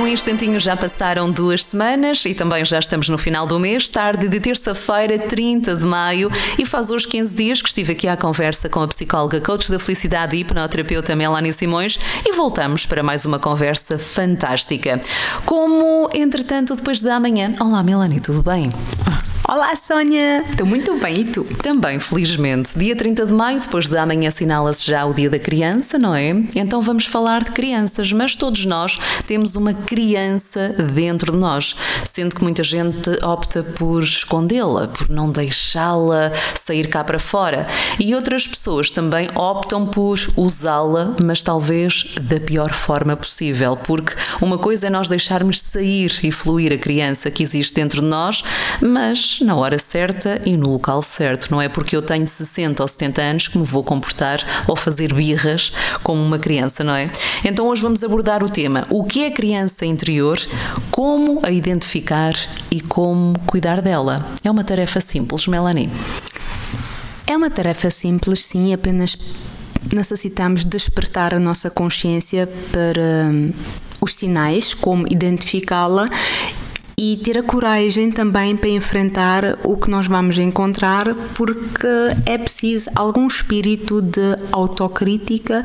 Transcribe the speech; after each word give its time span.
Num 0.00 0.08
instantinho 0.08 0.58
já 0.58 0.74
passaram 0.74 1.30
duas 1.30 1.62
semanas 1.62 2.24
e 2.24 2.32
também 2.32 2.64
já 2.64 2.78
estamos 2.78 3.10
no 3.10 3.18
final 3.18 3.44
do 3.44 3.60
mês, 3.60 3.86
tarde 3.86 4.28
de 4.28 4.40
terça-feira, 4.40 5.18
30 5.18 5.76
de 5.76 5.84
maio, 5.84 6.30
e 6.58 6.64
faz 6.64 6.90
hoje 6.90 7.06
15 7.06 7.34
dias 7.34 7.60
que 7.60 7.68
estive 7.68 7.92
aqui 7.92 8.08
à 8.08 8.16
conversa 8.16 8.66
com 8.70 8.80
a 8.80 8.88
psicóloga, 8.88 9.42
coach 9.42 9.70
da 9.70 9.78
felicidade 9.78 10.34
e 10.34 10.40
hipnoterapeuta 10.40 11.14
Melanie 11.14 11.52
Simões 11.52 11.98
e 12.24 12.32
voltamos 12.32 12.86
para 12.86 13.02
mais 13.02 13.26
uma 13.26 13.38
conversa 13.38 13.98
fantástica. 13.98 14.98
Como, 15.44 16.08
entretanto, 16.14 16.74
depois 16.74 17.02
da 17.02 17.20
manhã. 17.20 17.52
Olá, 17.60 17.82
Melanie, 17.82 18.20
tudo 18.20 18.42
bem? 18.42 18.70
Olá, 19.52 19.74
Sónia! 19.74 20.44
Estou 20.48 20.64
muito 20.64 20.96
bem, 21.00 21.22
e 21.22 21.24
tu? 21.24 21.42
Também, 21.60 21.98
felizmente. 21.98 22.78
Dia 22.78 22.94
30 22.94 23.26
de 23.26 23.32
maio, 23.32 23.58
depois 23.58 23.88
de 23.88 23.98
amanhã, 23.98 24.28
assinala-se 24.28 24.86
já 24.86 25.04
o 25.04 25.12
Dia 25.12 25.28
da 25.28 25.40
Criança, 25.40 25.98
não 25.98 26.14
é? 26.14 26.28
Então 26.54 26.80
vamos 26.80 27.06
falar 27.06 27.42
de 27.42 27.50
crianças, 27.50 28.12
mas 28.12 28.36
todos 28.36 28.64
nós 28.64 28.96
temos 29.26 29.56
uma 29.56 29.74
criança 29.74 30.68
dentro 30.94 31.32
de 31.32 31.38
nós, 31.38 31.74
sendo 32.04 32.36
que 32.36 32.44
muita 32.44 32.62
gente 32.62 33.10
opta 33.24 33.64
por 33.64 34.04
escondê-la, 34.04 34.86
por 34.86 35.10
não 35.10 35.28
deixá-la 35.28 36.30
sair 36.54 36.86
cá 36.86 37.02
para 37.02 37.18
fora. 37.18 37.66
E 37.98 38.14
outras 38.14 38.46
pessoas 38.46 38.92
também 38.92 39.30
optam 39.34 39.84
por 39.84 40.16
usá-la, 40.36 41.16
mas 41.20 41.42
talvez 41.42 42.04
da 42.22 42.38
pior 42.38 42.72
forma 42.72 43.16
possível, 43.16 43.76
porque 43.76 44.14
uma 44.40 44.58
coisa 44.58 44.86
é 44.86 44.90
nós 44.90 45.08
deixarmos 45.08 45.60
sair 45.60 46.12
e 46.22 46.30
fluir 46.30 46.72
a 46.72 46.78
criança 46.78 47.32
que 47.32 47.42
existe 47.42 47.74
dentro 47.74 48.00
de 48.00 48.06
nós, 48.06 48.44
mas 48.80 49.39
na 49.44 49.56
hora 49.56 49.78
certa 49.78 50.40
e 50.44 50.56
no 50.56 50.70
local 50.70 51.02
certo. 51.02 51.50
Não 51.50 51.60
é 51.60 51.68
porque 51.68 51.96
eu 51.96 52.02
tenho 52.02 52.26
60 52.26 52.82
ou 52.82 52.88
70 52.88 53.22
anos 53.22 53.48
que 53.48 53.58
me 53.58 53.64
vou 53.64 53.82
comportar 53.82 54.40
ou 54.66 54.76
fazer 54.76 55.12
birras 55.12 55.72
como 56.02 56.22
uma 56.22 56.38
criança, 56.38 56.84
não 56.84 56.94
é? 56.94 57.10
Então 57.44 57.66
hoje 57.66 57.82
vamos 57.82 58.02
abordar 58.02 58.42
o 58.42 58.48
tema: 58.48 58.86
o 58.90 59.04
que 59.04 59.24
é 59.24 59.30
criança 59.30 59.84
interior, 59.86 60.38
como 60.90 61.40
a 61.42 61.50
identificar 61.50 62.34
e 62.70 62.80
como 62.80 63.38
cuidar 63.46 63.80
dela. 63.80 64.26
É 64.44 64.50
uma 64.50 64.64
tarefa 64.64 65.00
simples, 65.00 65.46
Melanie. 65.46 65.90
É 67.26 67.36
uma 67.36 67.50
tarefa 67.50 67.90
simples, 67.90 68.44
sim, 68.44 68.74
apenas 68.74 69.16
necessitamos 69.92 70.64
despertar 70.64 71.32
a 71.32 71.38
nossa 71.38 71.70
consciência 71.70 72.48
para 72.72 73.30
hum, 73.30 73.52
os 74.00 74.14
sinais, 74.14 74.74
como 74.74 75.06
identificá-la 75.08 76.08
e 77.02 77.16
ter 77.16 77.38
a 77.38 77.42
coragem 77.42 78.10
também 78.10 78.54
para 78.54 78.68
enfrentar 78.68 79.58
o 79.64 79.74
que 79.74 79.88
nós 79.88 80.06
vamos 80.06 80.36
encontrar, 80.36 81.14
porque 81.34 81.86
é 82.26 82.36
preciso 82.36 82.90
algum 82.94 83.26
espírito 83.26 84.02
de 84.02 84.36
autocrítica 84.52 85.64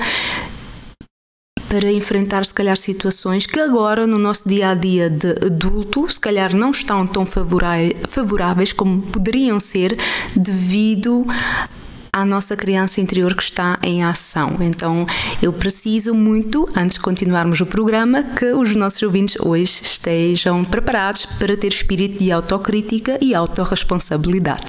para 1.67 1.91
enfrentar, 1.91 2.45
se 2.45 2.53
calhar, 2.53 2.77
situações 2.77 3.45
que 3.45 3.59
agora, 3.59 4.07
no 4.07 4.17
nosso 4.17 4.47
dia 4.47 4.69
a 4.69 4.75
dia 4.75 5.09
de 5.09 5.31
adulto, 5.45 6.09
se 6.09 6.21
calhar 6.21 6.55
não 6.55 6.71
estão 6.71 7.05
tão 7.05 7.25
favoráveis 7.25 8.71
como 8.71 9.01
poderiam 9.01 9.59
ser 9.59 9.97
devido 10.37 11.25
à 12.15 12.23
nossa 12.23 12.55
criança 12.55 13.01
interior 13.01 13.35
que 13.35 13.43
está 13.43 13.77
em 13.83 14.01
ação. 14.01 14.55
Então, 14.61 15.05
eu 15.41 15.51
preciso 15.51 16.13
muito, 16.13 16.65
antes 16.73 16.95
de 16.95 17.01
continuarmos 17.01 17.59
o 17.59 17.65
programa, 17.65 18.23
que 18.23 18.53
os 18.53 18.73
nossos 18.73 19.03
ouvintes 19.03 19.35
hoje 19.37 19.81
estejam 19.83 20.63
preparados 20.63 21.25
para 21.25 21.57
ter 21.57 21.67
espírito 21.67 22.23
de 22.23 22.31
autocrítica 22.31 23.19
e 23.21 23.35
autorresponsabilidade. 23.35 24.63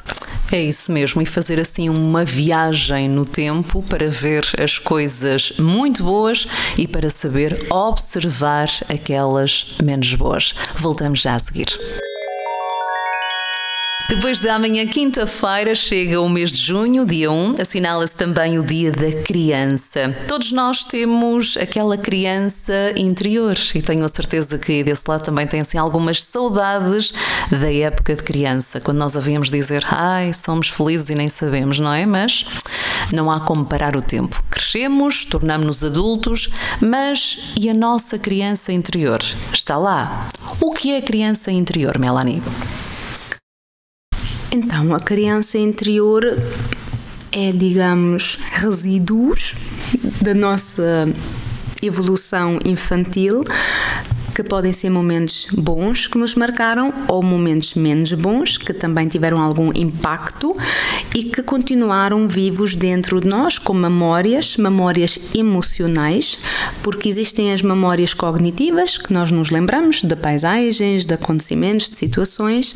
É 0.50 0.60
isso 0.60 0.90
mesmo, 0.90 1.22
e 1.22 1.26
fazer 1.26 1.60
assim 1.60 1.88
uma 1.88 2.24
viagem 2.24 3.08
no 3.08 3.24
tempo 3.24 3.80
para 3.82 4.08
ver 4.10 4.44
as 4.58 4.78
coisas 4.78 5.52
muito 5.58 6.02
boas 6.02 6.48
e 6.76 6.86
para 6.88 7.10
saber 7.10 7.66
observar 7.70 8.68
aquelas 8.88 9.76
menos 9.82 10.12
boas. 10.14 10.52
Voltamos 10.76 11.20
já 11.20 11.34
a 11.34 11.38
seguir. 11.38 11.78
Depois 14.26 14.40
da 14.40 14.56
amanhã, 14.56 14.84
quinta-feira, 14.84 15.72
chega 15.76 16.20
o 16.20 16.28
mês 16.28 16.50
de 16.50 16.60
junho, 16.60 17.06
dia 17.06 17.30
1, 17.30 17.62
assinala-se 17.62 18.16
também 18.16 18.58
o 18.58 18.62
Dia 18.64 18.90
da 18.90 19.12
Criança. 19.22 20.16
Todos 20.26 20.50
nós 20.50 20.84
temos 20.84 21.56
aquela 21.56 21.96
criança 21.96 22.92
interior 22.96 23.56
e 23.72 23.80
tenho 23.80 24.04
a 24.04 24.08
certeza 24.08 24.58
que 24.58 24.82
desse 24.82 25.08
lado 25.08 25.22
também 25.22 25.46
tem 25.46 25.60
assim 25.60 25.78
algumas 25.78 26.24
saudades 26.24 27.14
da 27.52 27.72
época 27.72 28.16
de 28.16 28.24
criança, 28.24 28.80
quando 28.80 28.98
nós 28.98 29.16
havíamos 29.16 29.48
dizer, 29.48 29.84
ai, 29.88 30.32
somos 30.32 30.70
felizes 30.70 31.08
e 31.10 31.14
nem 31.14 31.28
sabemos, 31.28 31.78
não 31.78 31.92
é? 31.92 32.04
Mas 32.04 32.44
não 33.12 33.30
há 33.30 33.38
como 33.38 33.64
parar 33.64 33.94
o 33.94 34.02
tempo. 34.02 34.42
Crescemos, 34.50 35.24
tornamos-nos 35.24 35.84
adultos, 35.84 36.50
mas 36.80 37.52
e 37.56 37.70
a 37.70 37.74
nossa 37.74 38.18
criança 38.18 38.72
interior? 38.72 39.20
Está 39.52 39.76
lá. 39.76 40.28
O 40.60 40.72
que 40.72 40.92
é 40.92 41.00
criança 41.00 41.52
interior, 41.52 41.96
Melanie? 41.96 42.42
Então, 44.56 44.94
a 44.94 45.00
criança 45.00 45.58
interior 45.58 46.24
é, 47.30 47.52
digamos, 47.52 48.38
resíduos 48.52 49.54
da 50.22 50.32
nossa 50.32 51.06
evolução 51.82 52.58
infantil 52.64 53.44
que 54.36 54.42
podem 54.42 54.70
ser 54.70 54.90
momentos 54.90 55.46
bons 55.50 56.06
que 56.06 56.18
nos 56.18 56.34
marcaram 56.34 56.92
ou 57.08 57.22
momentos 57.22 57.72
menos 57.72 58.12
bons 58.12 58.58
que 58.58 58.74
também 58.74 59.08
tiveram 59.08 59.40
algum 59.40 59.72
impacto 59.74 60.54
e 61.14 61.22
que 61.24 61.42
continuaram 61.42 62.28
vivos 62.28 62.76
dentro 62.76 63.18
de 63.18 63.26
nós 63.26 63.58
com 63.58 63.72
memórias, 63.72 64.58
memórias 64.58 65.18
emocionais, 65.34 66.38
porque 66.82 67.08
existem 67.08 67.50
as 67.50 67.62
memórias 67.62 68.12
cognitivas 68.12 68.98
que 68.98 69.10
nós 69.10 69.30
nos 69.30 69.48
lembramos 69.48 70.02
de 70.02 70.14
paisagens, 70.14 71.06
de 71.06 71.14
acontecimentos, 71.14 71.88
de 71.88 71.96
situações, 71.96 72.74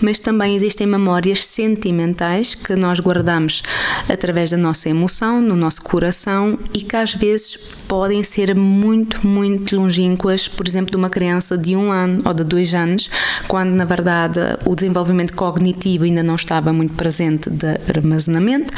mas 0.00 0.18
também 0.18 0.56
existem 0.56 0.86
memórias 0.86 1.44
sentimentais 1.44 2.54
que 2.54 2.74
nós 2.74 3.00
guardamos 3.00 3.62
através 4.08 4.50
da 4.50 4.56
nossa 4.56 4.88
emoção, 4.88 5.42
no 5.42 5.56
nosso 5.56 5.82
coração 5.82 6.58
e 6.72 6.80
que 6.80 6.96
às 6.96 7.12
vezes 7.12 7.54
podem 7.86 8.24
ser 8.24 8.56
muito, 8.56 9.26
muito 9.26 9.76
longínquas, 9.76 10.48
por 10.48 10.66
exemplo, 10.66 11.01
uma 11.02 11.10
criança 11.10 11.58
de 11.58 11.74
um 11.74 11.90
ano 11.90 12.22
ou 12.24 12.32
de 12.32 12.44
dois 12.44 12.72
anos, 12.72 13.10
quando 13.48 13.70
na 13.70 13.84
verdade 13.84 14.38
o 14.64 14.74
desenvolvimento 14.76 15.34
cognitivo 15.34 16.04
ainda 16.04 16.22
não 16.22 16.36
estava 16.36 16.72
muito 16.72 16.94
presente 16.94 17.50
de 17.50 17.78
armazenamento 17.88 18.72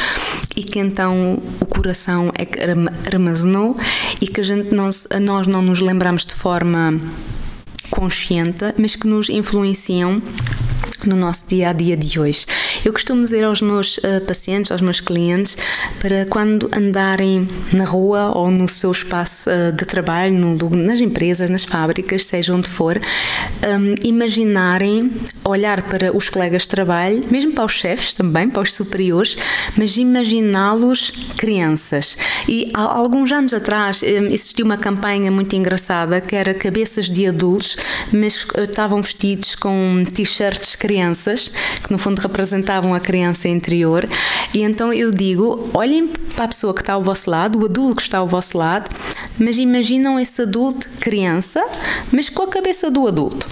e 0.57 0.63
que 0.63 0.79
então 0.79 1.39
o 1.61 1.67
coração 1.67 2.33
é 2.39 2.47
que 2.47 2.59
armazenou 3.13 3.77
e 4.21 4.27
que 4.27 4.41
a 4.41 4.45
gente 4.45 4.75
não, 4.75 4.89
nós 5.21 5.47
não 5.47 5.61
nos 5.61 5.81
lembramos 5.81 6.25
de 6.25 6.35
forma 6.35 6.97
consciente, 7.91 8.73
mas 8.79 8.97
que 8.97 9.07
nos 9.07 9.29
influenciam 9.29 10.23
no 11.07 11.17
nosso 11.17 11.45
dia 11.49 11.71
a 11.71 11.73
dia 11.73 11.97
de 11.97 12.19
hoje. 12.19 12.47
Eu 12.85 12.93
costumo 12.93 13.25
dizer 13.25 13.45
aos 13.45 13.61
meus 13.61 13.99
uh, 13.99 14.21
pacientes, 14.27 14.71
aos 14.71 14.81
meus 14.81 15.01
clientes, 15.01 15.57
para 16.01 16.27
quando 16.27 16.71
andarem 16.77 17.49
na 17.73 17.85
rua 17.85 18.33
ou 18.35 18.51
no 18.51 18.69
seu 18.69 18.91
espaço 18.91 19.49
uh, 19.51 19.73
de 19.73 19.85
trabalho, 19.85 20.35
no, 20.35 20.71
nas 20.71 21.01
empresas, 21.01 21.51
nas 21.51 21.65
fábricas, 21.65 22.27
seja 22.27 22.53
onde 22.55 22.69
for, 22.69 22.99
um, 22.99 23.95
imaginarem 24.07 25.11
olhar 25.45 25.83
para 25.83 26.15
os 26.17 26.29
colegas 26.29 26.63
de 26.63 26.69
trabalho, 26.69 27.21
mesmo 27.31 27.53
para 27.53 27.65
os 27.65 27.73
chefes 27.73 28.15
também, 28.15 28.49
para 28.49 28.63
os 28.63 28.75
superiores, 28.75 29.37
mas 29.77 29.97
imaginá-los 29.97 31.11
crianças. 31.37 32.17
E 32.49 32.69
há 32.75 32.83
alguns 32.83 33.33
anos 33.33 33.55
atrás 33.55 34.03
um, 34.03 34.27
existiu 34.27 34.67
uma 34.67 34.77
campanha 34.77 35.31
muito 35.31 35.55
engraçada 35.57 36.21
que 36.21 36.37
era 36.37 36.53
cabeças 36.55 37.09
de 37.09 37.27
adultos, 37.27 37.77
mas 38.13 38.45
uh, 38.45 38.63
estavam 38.63 39.01
vestidos 39.01 39.55
com 39.55 40.05
t-shirts 40.13 40.77
crianças, 40.77 40.94
que 41.83 41.93
no 41.93 41.99
fundo 41.99 42.21
representavam 42.21 42.95
a 42.95 43.01
criança 43.01 43.49
interior. 43.49 44.09
E 44.53 44.63
então 44.63 44.93
eu 44.93 45.11
digo: 45.11 45.71
olhem 45.75 46.09
para 46.09 46.45
a 46.45 46.49
pessoa 46.49 46.75
que 46.75 46.81
está 46.81 46.95
ao 46.95 47.03
vosso 47.03 47.31
lado, 47.31 47.61
o 47.61 47.65
adulto 47.65 47.97
que 47.97 48.03
está 48.03 48.19
ao 48.19 48.29
vosso 48.29 48.57
lado, 48.57 48.91
mas 49.39 49.59
imaginam 49.59 50.19
esse 50.19 50.43
adulto 50.43 50.89
criança, 51.01 51.65
mas 52.13 52.29
com 52.29 52.43
a 52.43 52.49
cabeça 52.49 52.91
do 52.91 53.07
adulto. 53.07 53.47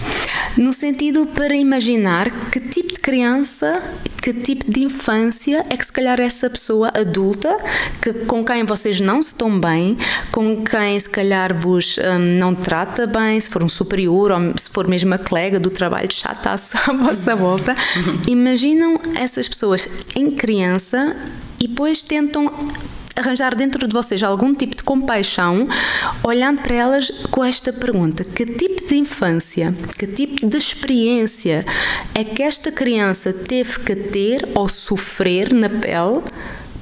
No 0.57 0.73
sentido 0.73 1.25
para 1.25 1.55
imaginar 1.55 2.29
que 2.49 2.59
tipo 2.59 2.93
de 2.93 2.99
criança, 2.99 3.81
que 4.23 4.31
tipo 4.31 4.71
de 4.71 4.85
infância 4.85 5.65
é 5.69 5.75
que 5.75 5.85
se 5.85 5.91
calhar 5.91 6.17
essa 6.21 6.49
pessoa 6.49 6.89
adulta, 6.95 7.57
que, 8.01 8.13
com 8.25 8.41
quem 8.41 8.63
vocês 8.63 9.01
não 9.01 9.21
se 9.21 9.33
estão 9.33 9.59
bem, 9.59 9.97
com 10.31 10.63
quem 10.63 10.97
se 10.97 11.09
calhar 11.09 11.53
vos 11.53 11.97
um, 11.97 12.19
não 12.39 12.55
trata 12.55 13.05
bem, 13.05 13.37
se 13.41 13.49
for 13.49 13.61
um 13.61 13.67
superior 13.67 14.31
ou 14.31 14.57
se 14.57 14.69
for 14.69 14.87
mesmo 14.87 15.13
a 15.13 15.17
colega 15.17 15.59
do 15.59 15.69
trabalho 15.69 16.07
chataço 16.09 16.77
à 16.89 16.93
vossa 16.93 17.35
volta, 17.35 17.75
imaginam 18.25 18.97
essas 19.15 19.45
pessoas 19.45 19.89
em 20.15 20.31
criança 20.31 21.17
e 21.59 21.67
depois 21.67 22.01
tentam 22.01 22.49
arranjar 23.15 23.55
dentro 23.55 23.87
de 23.87 23.93
vocês 23.93 24.23
algum 24.23 24.53
tipo 24.53 24.75
de 24.75 24.83
compaixão, 24.83 25.67
olhando 26.23 26.61
para 26.61 26.75
elas 26.75 27.09
com 27.29 27.43
esta 27.43 27.71
pergunta: 27.71 28.23
que 28.23 28.45
tipo 28.45 28.87
de 28.87 28.95
infância, 28.95 29.73
que 29.97 30.07
tipo 30.07 30.47
de 30.47 30.57
experiência 30.57 31.65
é 32.13 32.23
que 32.23 32.43
esta 32.43 32.71
criança 32.71 33.33
teve 33.33 33.79
que 33.79 33.95
ter 33.95 34.47
ou 34.55 34.67
sofrer 34.67 35.53
na 35.53 35.69
pele 35.69 36.21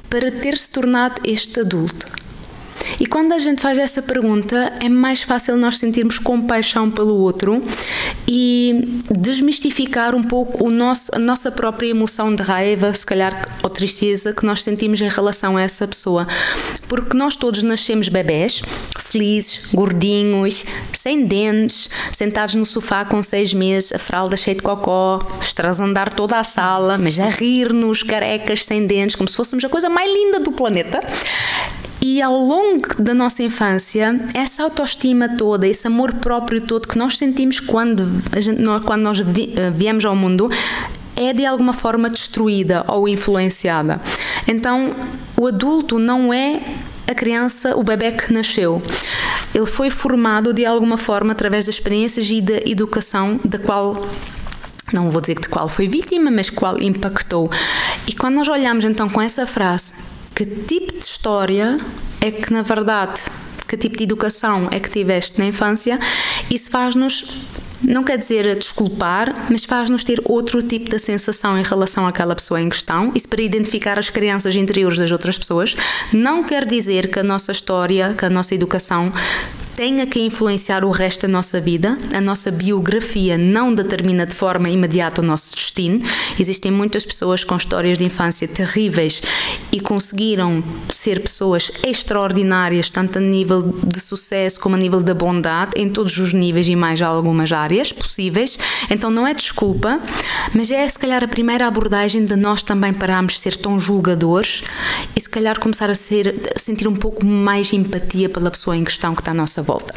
para 0.08 0.30
ter 0.30 0.58
se 0.58 0.70
tornado 0.70 1.20
este 1.24 1.60
adulto? 1.60 2.21
E 3.02 3.06
quando 3.06 3.32
a 3.32 3.38
gente 3.40 3.60
faz 3.60 3.80
essa 3.80 4.00
pergunta, 4.00 4.72
é 4.80 4.88
mais 4.88 5.24
fácil 5.24 5.56
nós 5.56 5.76
sentirmos 5.76 6.20
compaixão 6.20 6.88
pelo 6.88 7.16
outro 7.16 7.60
e 8.28 9.02
desmistificar 9.10 10.14
um 10.14 10.22
pouco 10.22 10.64
o 10.64 10.70
nosso, 10.70 11.10
a 11.12 11.18
nossa 11.18 11.50
própria 11.50 11.88
emoção 11.88 12.32
de 12.32 12.44
raiva, 12.44 12.94
se 12.94 13.04
calhar, 13.04 13.58
ou 13.60 13.68
tristeza 13.68 14.32
que 14.32 14.46
nós 14.46 14.62
sentimos 14.62 15.00
em 15.00 15.08
relação 15.08 15.56
a 15.56 15.62
essa 15.62 15.88
pessoa. 15.88 16.28
Porque 16.86 17.16
nós 17.16 17.34
todos 17.34 17.64
nascemos 17.64 18.08
bebés, 18.08 18.62
felizes, 19.00 19.72
gordinhos, 19.74 20.64
sem 20.92 21.26
dentes, 21.26 21.90
sentados 22.12 22.54
no 22.54 22.64
sofá 22.64 23.04
com 23.04 23.20
seis 23.20 23.52
meses, 23.52 23.90
a 23.90 23.98
fralda 23.98 24.36
cheia 24.36 24.54
de 24.54 24.62
cocó, 24.62 25.18
estrasandar 25.40 26.14
toda 26.14 26.38
a 26.38 26.44
sala, 26.44 26.96
mas 26.98 27.18
a 27.18 27.28
rir-nos, 27.28 28.04
carecas, 28.04 28.64
sem 28.64 28.86
dentes, 28.86 29.16
como 29.16 29.28
se 29.28 29.34
fôssemos 29.34 29.64
a 29.64 29.68
coisa 29.68 29.90
mais 29.90 30.08
linda 30.08 30.38
do 30.38 30.52
planeta. 30.52 31.00
E 32.04 32.20
ao 32.20 32.36
longo 32.36 33.00
da 33.00 33.14
nossa 33.14 33.44
infância, 33.44 34.20
essa 34.34 34.64
autoestima 34.64 35.28
toda, 35.36 35.68
esse 35.68 35.86
amor 35.86 36.12
próprio 36.14 36.60
todo 36.60 36.88
que 36.88 36.98
nós 36.98 37.16
sentimos 37.16 37.60
quando, 37.60 38.04
gente, 38.40 38.60
quando 38.84 39.02
nós 39.02 39.20
eh, 39.20 39.70
viemos 39.70 40.04
ao 40.04 40.16
mundo, 40.16 40.50
é 41.14 41.32
de 41.32 41.46
alguma 41.46 41.72
forma 41.72 42.10
destruída 42.10 42.84
ou 42.88 43.08
influenciada. 43.08 44.00
Então, 44.48 44.96
o 45.36 45.46
adulto 45.46 45.96
não 45.96 46.34
é 46.34 46.60
a 47.06 47.14
criança, 47.14 47.76
o 47.76 47.84
bebê 47.84 48.10
que 48.10 48.32
nasceu. 48.32 48.82
Ele 49.54 49.66
foi 49.66 49.88
formado 49.88 50.52
de 50.52 50.66
alguma 50.66 50.96
forma 50.96 51.30
através 51.30 51.66
das 51.66 51.76
experiências 51.76 52.28
e 52.28 52.40
da 52.40 52.56
educação 52.68 53.38
da 53.44 53.60
qual 53.60 53.94
não 54.92 55.08
vou 55.08 55.20
dizer 55.20 55.38
de 55.40 55.48
qual 55.48 55.68
foi 55.68 55.86
vítima, 55.86 56.32
mas 56.32 56.50
qual 56.50 56.78
impactou. 56.80 57.48
E 58.08 58.12
quando 58.12 58.34
nós 58.34 58.48
olhamos 58.48 58.84
então 58.84 59.08
com 59.08 59.22
essa 59.22 59.46
frase, 59.46 60.11
que 60.34 60.46
tipo 60.46 60.92
de 60.92 61.04
história 61.04 61.78
é 62.20 62.30
que 62.30 62.52
na 62.52 62.62
verdade, 62.62 63.20
que 63.68 63.76
tipo 63.76 63.96
de 63.96 64.04
educação 64.04 64.68
é 64.70 64.80
que 64.80 64.88
tiveste 64.88 65.38
na 65.38 65.46
infância, 65.46 65.98
isso 66.50 66.70
faz-nos 66.70 67.46
não 67.82 68.04
quer 68.04 68.16
dizer 68.16 68.56
desculpar, 68.56 69.34
mas 69.50 69.64
faz-nos 69.64 70.04
ter 70.04 70.20
outro 70.24 70.62
tipo 70.62 70.88
de 70.88 70.98
sensação 70.98 71.58
em 71.58 71.64
relação 71.64 72.06
àquela 72.06 72.34
pessoa 72.34 72.60
em 72.60 72.68
questão. 72.68 73.10
Isso 73.14 73.28
para 73.28 73.42
identificar 73.42 73.98
as 73.98 74.08
crianças 74.08 74.54
interiores 74.54 74.98
das 74.98 75.10
outras 75.10 75.36
pessoas. 75.36 75.74
Não 76.12 76.44
quer 76.44 76.64
dizer 76.64 77.10
que 77.10 77.18
a 77.18 77.24
nossa 77.24 77.50
história, 77.50 78.14
que 78.16 78.24
a 78.24 78.30
nossa 78.30 78.54
educação 78.54 79.12
tenha 79.76 80.06
que 80.06 80.20
influenciar 80.20 80.84
o 80.84 80.90
resto 80.90 81.22
da 81.22 81.28
nossa 81.28 81.60
vida. 81.60 81.98
A 82.12 82.20
nossa 82.20 82.50
biografia 82.50 83.38
não 83.38 83.74
determina 83.74 84.26
de 84.26 84.34
forma 84.34 84.68
imediata 84.68 85.20
o 85.20 85.24
nosso 85.24 85.54
destino. 85.54 86.00
Existem 86.38 86.70
muitas 86.70 87.04
pessoas 87.04 87.44
com 87.44 87.56
histórias 87.56 87.98
de 87.98 88.04
infância 88.04 88.46
terríveis 88.46 89.22
e 89.70 89.80
conseguiram 89.80 90.62
ser 90.90 91.20
pessoas 91.20 91.70
extraordinárias, 91.84 92.90
tanto 92.90 93.18
a 93.18 93.20
nível 93.20 93.62
de 93.82 94.00
sucesso 94.00 94.60
como 94.60 94.74
a 94.74 94.78
nível 94.78 95.02
da 95.02 95.14
bondade, 95.14 95.72
em 95.76 95.88
todos 95.88 96.18
os 96.18 96.32
níveis 96.32 96.68
e 96.68 96.76
mais 96.76 97.00
algumas 97.00 97.52
áreas 97.52 97.92
possíveis. 97.92 98.58
Então 98.90 99.10
não 99.10 99.26
é 99.26 99.32
desculpa, 99.32 100.00
mas 100.54 100.70
é 100.70 100.86
se 100.88 100.98
calhar 100.98 101.24
a 101.24 101.28
primeira 101.28 101.66
abordagem 101.66 102.24
de 102.24 102.36
nós 102.36 102.62
também 102.62 102.92
pararmos 102.92 103.34
de 103.34 103.40
ser 103.40 103.56
tão 103.56 103.78
julgadores 103.80 104.62
e 105.16 105.20
se 105.20 105.28
calhar 105.28 105.58
começar 105.58 105.88
a, 105.88 105.94
ser, 105.94 106.34
a 106.54 106.58
sentir 106.58 106.86
um 106.86 106.94
pouco 106.94 107.24
mais 107.24 107.72
empatia 107.72 108.28
pela 108.28 108.50
pessoa 108.50 108.76
em 108.76 108.84
questão 108.84 109.14
que 109.14 109.22
está 109.22 109.30
à 109.30 109.34
nossa 109.34 109.61
volta. 109.62 109.94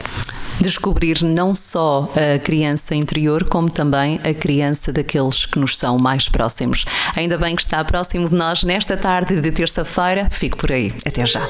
Descobrir 0.62 1.21
não 1.21 1.53
só 1.53 2.09
a 2.15 2.39
criança 2.39 2.95
interior, 2.95 3.44
como 3.44 3.69
também 3.69 4.19
a 4.23 4.33
criança 4.33 4.91
daqueles 4.91 5.45
que 5.45 5.59
nos 5.59 5.77
são 5.77 5.97
mais 5.97 6.29
próximos. 6.29 6.85
Ainda 7.15 7.38
bem 7.38 7.56
que 7.56 7.62
está 7.62 7.83
próximo 7.83 8.29
de 8.29 8.35
nós 8.35 8.63
nesta 8.63 8.95
tarde 8.95 9.41
de 9.41 9.51
terça-feira. 9.51 10.29
Fico 10.31 10.57
por 10.57 10.71
aí. 10.71 10.91
Até 11.06 11.25
já. 11.25 11.45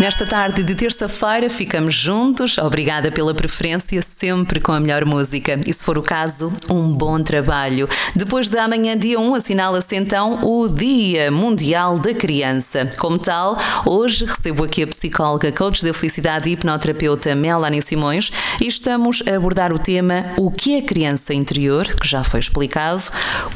Nesta 0.00 0.26
tarde 0.26 0.64
de 0.64 0.74
terça-feira 0.74 1.48
ficamos 1.48 1.94
juntos. 1.94 2.58
Obrigada 2.58 3.12
pela 3.12 3.32
preferência, 3.32 4.02
sempre 4.02 4.58
com 4.58 4.72
a 4.72 4.80
melhor 4.80 5.04
música. 5.04 5.58
E 5.64 5.72
se 5.72 5.84
for 5.84 5.96
o 5.96 6.02
caso, 6.02 6.52
um 6.68 6.92
bom 6.92 7.22
trabalho. 7.22 7.88
Depois 8.14 8.48
de 8.48 8.58
amanhã, 8.58 8.98
dia 8.98 9.20
1, 9.20 9.34
assinala-se 9.36 9.94
então 9.94 10.40
o 10.42 10.66
Dia 10.66 11.30
Mundial 11.30 11.96
da 12.00 12.12
Criança. 12.12 12.90
Como 12.98 13.20
tal, 13.20 13.56
hoje 13.86 14.24
recebo 14.24 14.64
aqui 14.64 14.82
a 14.82 14.86
psicóloga, 14.88 15.52
coach 15.52 15.80
de 15.80 15.92
felicidade 15.92 16.50
e 16.50 16.54
hipnoterapeuta 16.54 17.32
Melanie 17.36 17.80
Simões 17.80 18.32
e 18.60 18.66
estamos 18.66 19.22
a 19.30 19.36
abordar 19.36 19.72
o 19.72 19.78
tema 19.78 20.32
O 20.36 20.50
que 20.50 20.74
é 20.74 20.82
criança 20.82 21.32
interior, 21.32 21.86
que 22.00 22.08
já 22.08 22.24
foi 22.24 22.40
explicado, 22.40 23.00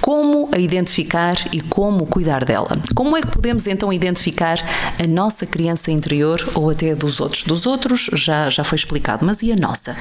como 0.00 0.48
a 0.54 0.58
identificar 0.58 1.34
e 1.52 1.60
como 1.60 2.06
cuidar 2.06 2.44
dela. 2.44 2.78
Como 2.94 3.16
é 3.16 3.22
que 3.22 3.32
podemos 3.32 3.66
então 3.66 3.92
identificar 3.92 4.56
a 5.02 5.06
nossa 5.06 5.44
criança 5.44 5.90
interior? 5.90 6.27
Ou 6.54 6.70
até 6.70 6.94
dos 6.94 7.20
outros. 7.20 7.44
Dos 7.44 7.66
outros 7.66 8.10
já, 8.14 8.48
já 8.50 8.64
foi 8.64 8.76
explicado, 8.76 9.24
mas 9.24 9.42
e 9.42 9.52
a 9.52 9.56
nossa? 9.56 9.96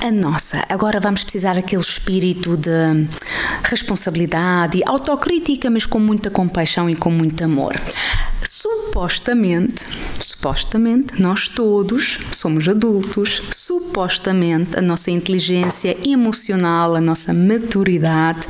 A 0.00 0.10
nossa. 0.10 0.64
Agora 0.68 0.98
vamos 0.98 1.22
precisar 1.22 1.54
daquele 1.54 1.80
espírito 1.80 2.56
de 2.56 3.06
responsabilidade 3.62 4.82
autocrítica, 4.84 5.70
mas 5.70 5.86
com 5.86 6.00
muita 6.00 6.28
compaixão 6.28 6.90
e 6.90 6.96
com 6.96 7.08
muito 7.08 7.44
amor. 7.44 7.80
Supostamente, 8.42 9.84
supostamente, 10.20 11.22
nós 11.22 11.48
todos 11.48 12.18
somos 12.32 12.68
adultos, 12.68 13.42
supostamente 13.52 14.76
a 14.76 14.82
nossa 14.82 15.10
inteligência 15.10 15.96
emocional, 16.04 16.96
a 16.96 17.00
nossa 17.00 17.32
maturidade 17.32 18.40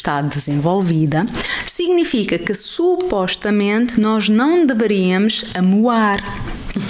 está 0.00 0.22
desenvolvida, 0.22 1.26
significa 1.66 2.38
que 2.38 2.54
supostamente 2.54 4.00
nós 4.00 4.30
não 4.30 4.64
deveríamos 4.64 5.44
amoar 5.54 6.22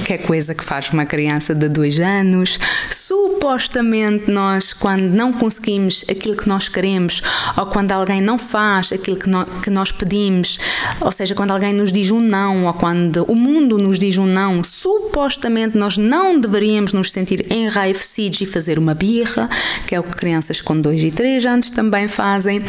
que 0.05 0.15
é 0.15 0.19
coisa 0.19 0.55
que 0.55 0.65
faz 0.65 0.91
uma 0.91 1.07
criança 1.07 1.55
de 1.55 1.69
dois 1.69 1.99
anos. 1.99 2.59
Supostamente, 2.91 4.31
nós, 4.31 4.73
quando 4.73 5.03
não 5.03 5.33
conseguimos 5.33 6.05
aquilo 6.09 6.37
que 6.37 6.49
nós 6.49 6.69
queremos, 6.69 7.23
ou 7.57 7.67
quando 7.67 7.93
alguém 7.93 8.21
não 8.21 8.39
faz 8.39 8.93
aquilo 8.93 9.17
que, 9.17 9.29
no, 9.29 9.45
que 9.47 9.71
nós 9.71 9.93
pedimos, 9.93 10.59
ou 11.01 11.11
seja, 11.11 11.35
quando 11.35 11.51
alguém 11.51 11.73
nos 11.73 11.93
diz 11.93 12.11
um 12.11 12.21
não, 12.21 12.67
ou 12.67 12.75
quando 12.75 13.25
o 13.25 13.35
mundo 13.35 13.79
nos 13.79 13.99
diz 13.99 14.19
um 14.19 14.27
não, 14.27 14.63
supostamente 14.63 15.77
nós 15.77 15.97
não 15.97 16.39
deveríamos 16.39 16.93
nos 16.93 17.13
sentir 17.13 17.51
enraivecidos 17.53 18.41
e 18.41 18.47
fazer 18.47 18.79
uma 18.79 18.95
birra, 18.95 19.49
que 19.87 19.95
é 19.95 20.01
o 20.01 20.03
que 20.03 20.17
crianças 20.17 20.61
com 20.61 20.81
dois 20.81 21.03
e 21.03 21.11
três 21.11 21.47
anos 21.47 21.71
também 21.71 22.09
fazem. 22.09 22.63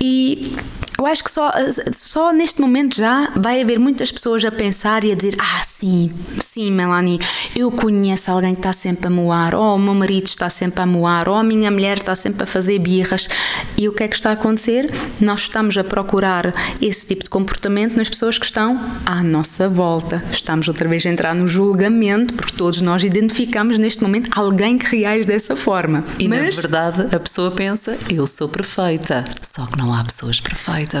E 0.00 0.54
eu 1.02 1.06
acho 1.06 1.24
que 1.24 1.30
só, 1.32 1.50
só 1.92 2.32
neste 2.32 2.60
momento 2.60 2.96
já 2.96 3.32
vai 3.34 3.60
haver 3.60 3.78
muitas 3.78 4.12
pessoas 4.12 4.44
a 4.44 4.52
pensar 4.52 5.02
e 5.02 5.10
a 5.10 5.16
dizer: 5.16 5.34
Ah, 5.38 5.62
sim, 5.64 6.12
sim, 6.40 6.70
Melanie, 6.70 7.18
eu 7.56 7.72
conheço 7.72 8.30
alguém 8.30 8.54
que 8.54 8.60
está 8.60 8.72
sempre 8.72 9.08
a 9.08 9.10
moar, 9.10 9.54
ou 9.54 9.74
o 9.74 9.78
meu 9.78 9.94
marido 9.94 10.26
está 10.26 10.48
sempre 10.48 10.80
a 10.80 10.86
moar, 10.86 11.28
ou 11.28 11.34
a 11.34 11.42
minha 11.42 11.70
mulher 11.72 11.98
está 11.98 12.14
sempre 12.14 12.44
a 12.44 12.46
fazer 12.46 12.78
birras. 12.78 13.28
E 13.76 13.88
o 13.88 13.92
que 13.92 14.04
é 14.04 14.08
que 14.08 14.14
está 14.14 14.30
a 14.30 14.34
acontecer? 14.34 14.92
Nós 15.20 15.40
estamos 15.40 15.76
a 15.76 15.82
procurar 15.82 16.54
esse 16.80 17.04
tipo 17.04 17.24
de 17.24 17.30
comportamento 17.30 17.96
nas 17.96 18.08
pessoas 18.08 18.38
que 18.38 18.46
estão 18.46 18.80
à 19.04 19.24
nossa 19.24 19.68
volta. 19.68 20.22
Estamos 20.30 20.68
outra 20.68 20.88
vez 20.88 21.04
a 21.04 21.10
entrar 21.10 21.34
no 21.34 21.48
julgamento, 21.48 22.34
porque 22.34 22.54
todos 22.56 22.80
nós 22.80 23.02
identificamos 23.02 23.76
neste 23.76 24.02
momento 24.02 24.30
alguém 24.36 24.78
que 24.78 24.96
reage 24.96 25.26
dessa 25.26 25.56
forma. 25.56 26.04
E 26.18 26.28
Mas... 26.28 26.56
na 26.56 26.62
verdade 26.62 27.16
a 27.16 27.18
pessoa 27.18 27.50
pensa: 27.50 27.98
Eu 28.08 28.24
sou 28.24 28.48
perfeita. 28.48 29.24
Só 29.40 29.66
que 29.66 29.76
não 29.76 29.92
há 29.92 30.04
pessoas 30.04 30.40
perfeitas. 30.40 30.91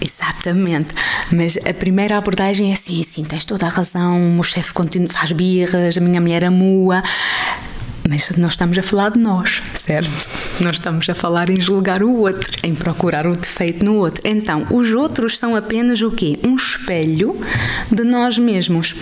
Exatamente. 0.00 0.88
Mas 1.32 1.56
a 1.56 1.74
primeira 1.74 2.16
abordagem 2.16 2.70
é 2.70 2.74
assim: 2.74 3.02
sim, 3.02 3.24
tens 3.24 3.44
toda 3.44 3.66
a 3.66 3.68
razão, 3.68 4.16
o 4.16 4.32
meu 4.34 4.42
chefe 4.42 4.72
faz 5.08 5.32
birras, 5.32 5.96
a 5.96 6.00
minha 6.00 6.20
mulher 6.20 6.44
amua. 6.44 7.02
Mas 8.08 8.30
nós 8.36 8.52
estamos 8.52 8.78
a 8.78 8.82
falar 8.82 9.10
de 9.10 9.18
nós, 9.18 9.60
certo? 9.74 10.10
Nós 10.60 10.76
estamos 10.76 11.08
a 11.08 11.14
falar 11.14 11.50
em 11.50 11.60
julgar 11.60 12.02
o 12.02 12.14
outro, 12.18 12.52
em 12.62 12.74
procurar 12.74 13.26
o 13.26 13.34
defeito 13.34 13.84
no 13.84 13.96
outro. 13.96 14.22
Então, 14.24 14.64
os 14.70 14.92
outros 14.92 15.36
são 15.38 15.56
apenas 15.56 16.00
o 16.02 16.10
quê? 16.12 16.38
Um 16.44 16.54
espelho 16.54 17.36
de 17.90 18.04
nós 18.04 18.38
mesmos. 18.38 18.94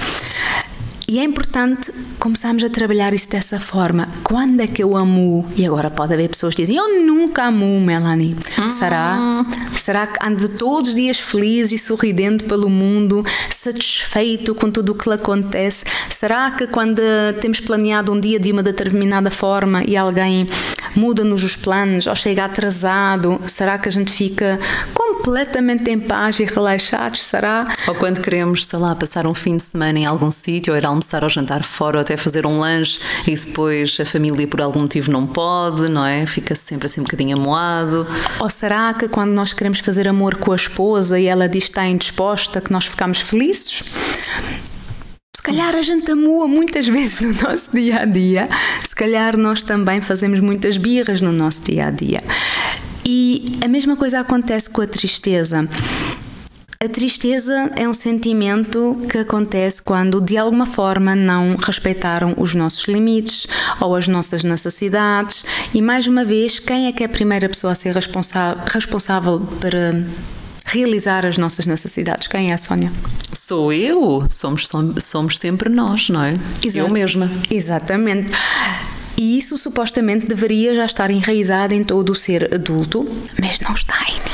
E 1.07 1.19
é 1.19 1.25
importante 1.25 1.93
começarmos 2.25 2.65
a 2.65 2.71
trabalhar 2.71 3.13
isso 3.13 3.29
dessa 3.29 3.61
forma. 3.61 4.09
Quando 4.23 4.59
é 4.63 4.67
que 4.67 4.83
eu 4.83 4.97
amo? 4.97 5.47
E 5.55 5.67
agora 5.67 5.91
pode 5.91 6.15
haver 6.15 6.31
pessoas 6.31 6.55
que 6.55 6.63
dizem: 6.63 6.75
Eu 6.75 7.05
nunca 7.05 7.49
amo, 7.49 7.79
Melanie. 7.79 8.35
Hum. 8.59 8.71
Será? 8.71 9.45
Será 9.75 10.07
que 10.07 10.27
ando 10.27 10.49
todos 10.49 10.89
os 10.89 10.95
dias 10.95 11.21
feliz 11.21 11.71
e 11.71 11.77
sorridente 11.77 12.45
pelo 12.45 12.71
mundo, 12.71 13.23
satisfeito 13.51 14.55
com 14.55 14.71
tudo 14.71 14.93
o 14.93 14.95
que 14.95 15.07
lhe 15.07 15.17
acontece? 15.17 15.85
Será 16.09 16.51
que 16.53 16.67
quando 16.67 17.03
temos 17.43 17.61
planeado 17.61 18.11
um 18.11 18.19
dia 18.19 18.41
de 18.41 18.51
uma 18.51 18.63
determinada 18.63 19.31
forma 19.31 19.85
e 19.87 19.95
alguém 19.95 20.49
muda-nos 20.97 21.45
os 21.45 21.57
planos 21.57 22.07
ou 22.07 22.15
chega 22.15 22.45
atrasado, 22.45 23.41
será 23.47 23.77
que 23.79 23.89
a 23.89 23.93
gente 23.93 24.11
fica 24.11 24.59
completamente 24.95 25.91
em 25.91 26.01
paz 26.01 26.39
e 26.39 26.45
relaxados? 26.45 27.23
Será? 27.23 27.67
Ou 27.89 27.95
quando 27.95 28.21
queremos, 28.21 28.65
sei 28.65 28.79
lá, 28.79 28.95
passar 28.95 29.27
um 29.27 29.35
fim 29.35 29.57
de 29.57 29.65
semana 29.65 29.99
em 29.99 30.07
algum 30.07 30.31
sítio 30.31 30.73
ou 30.73 30.79
ir 30.79 30.87
almoçar 30.87 31.25
ou 31.25 31.31
jantar 31.31 31.63
fora 31.63 31.99
ou 31.99 32.01
até 32.01 32.14
fazer 32.17 32.47
um 32.47 32.59
lanche 32.59 33.01
e 33.27 33.35
depois 33.35 33.99
a 34.01 34.05
família 34.05 34.47
por 34.47 34.61
algum 34.61 34.81
motivo 34.81 35.11
não 35.11 35.27
pode, 35.27 35.89
não 35.89 36.05
é? 36.05 36.27
Fica 36.27 36.55
sempre 36.55 36.87
assim 36.87 37.01
um 37.01 37.05
bocadinho 37.05 37.37
amoado. 37.37 38.07
Ou 38.41 38.51
será 38.51 38.93
que 38.95 39.09
quando 39.09 39.31
nós 39.33 39.53
queremos 39.53 39.81
fazer 39.81 40.09
amor 40.09 40.37
com 40.37 40.53
a 40.53 40.57
esposa 40.57 41.19
e 41.19 41.27
ela 41.27 41.49
diz 41.49 41.65
que 41.65 41.71
está 41.71 41.87
indisposta, 41.87 42.61
que 42.61 42.73
nós 42.73 42.87
ficamos 42.87 43.21
felizes? 43.21 43.83
calhar 45.45 45.77
a 45.77 45.83
gente 45.83 46.11
amua 46.11 46.49
muitas 46.49 46.89
vezes 46.89 47.21
no 47.21 47.33
nosso 47.35 47.71
dia 47.73 48.01
a 48.01 48.05
dia, 48.05 48.49
se 48.83 48.97
calhar 48.97 49.37
nós 49.37 49.63
também 49.63 50.01
fazemos 50.01 50.41
muitas 50.41 50.77
birras 50.77 51.21
no 51.21 51.31
nosso 51.31 51.61
dia 51.61 51.87
a 51.87 51.91
dia. 51.91 52.21
E 53.05 53.59
a 53.63 53.69
mesma 53.69 53.97
coisa 53.97 54.21
acontece 54.21 54.69
com 54.71 54.81
a 54.81 54.87
tristeza. 54.87 55.69
A 56.85 56.89
tristeza 56.89 57.71
é 57.77 57.89
um 57.89 57.95
sentimento 57.95 58.99
que 59.11 59.17
acontece 59.17 59.81
quando 59.81 60.21
de 60.21 60.37
alguma 60.37 60.67
forma 60.67 61.17
não 61.17 61.57
respeitaram 61.57 62.35
os 62.37 62.55
nossos 62.55 62.85
limites 62.85 63.47
ou 63.81 63.97
as 63.97 64.07
nossas 64.07 64.45
necessidades. 64.45 65.47
E 65.73 65.81
mais 65.81 66.07
uma 66.07 66.27
vez, 66.27 66.59
quem 66.59 66.87
é 66.87 66.93
que 66.93 67.03
é 67.03 67.07
a 67.07 67.09
primeira 67.09 67.49
pessoa 67.49 67.73
a 67.73 67.75
ser 67.75 67.95
responsável 67.95 69.41
para 69.59 70.05
realizar 70.67 71.25
as 71.25 71.39
nossas 71.39 71.67
necessidades? 71.67 72.29
Quem 72.29 72.51
é 72.51 72.53
a 72.53 72.59
Sónia? 72.59 72.93
Sou 73.33 73.73
eu, 73.73 74.23
somos, 74.29 74.69
somos 75.01 75.39
sempre 75.39 75.71
nós, 75.71 76.11
não 76.11 76.23
é? 76.23 76.39
Exato. 76.63 76.87
Eu 76.87 76.91
mesma. 76.91 77.31
Exatamente. 77.51 78.31
E 79.17 79.39
isso 79.39 79.57
supostamente 79.57 80.27
deveria 80.27 80.75
já 80.75 80.85
estar 80.85 81.11
enraizado 81.11 81.73
em 81.73 81.83
todo 81.83 82.11
o 82.11 82.15
ser 82.15 82.53
adulto, 82.53 83.09
mas 83.41 83.59
não 83.61 83.73
está 83.73 83.99
ninguém. 84.07 84.34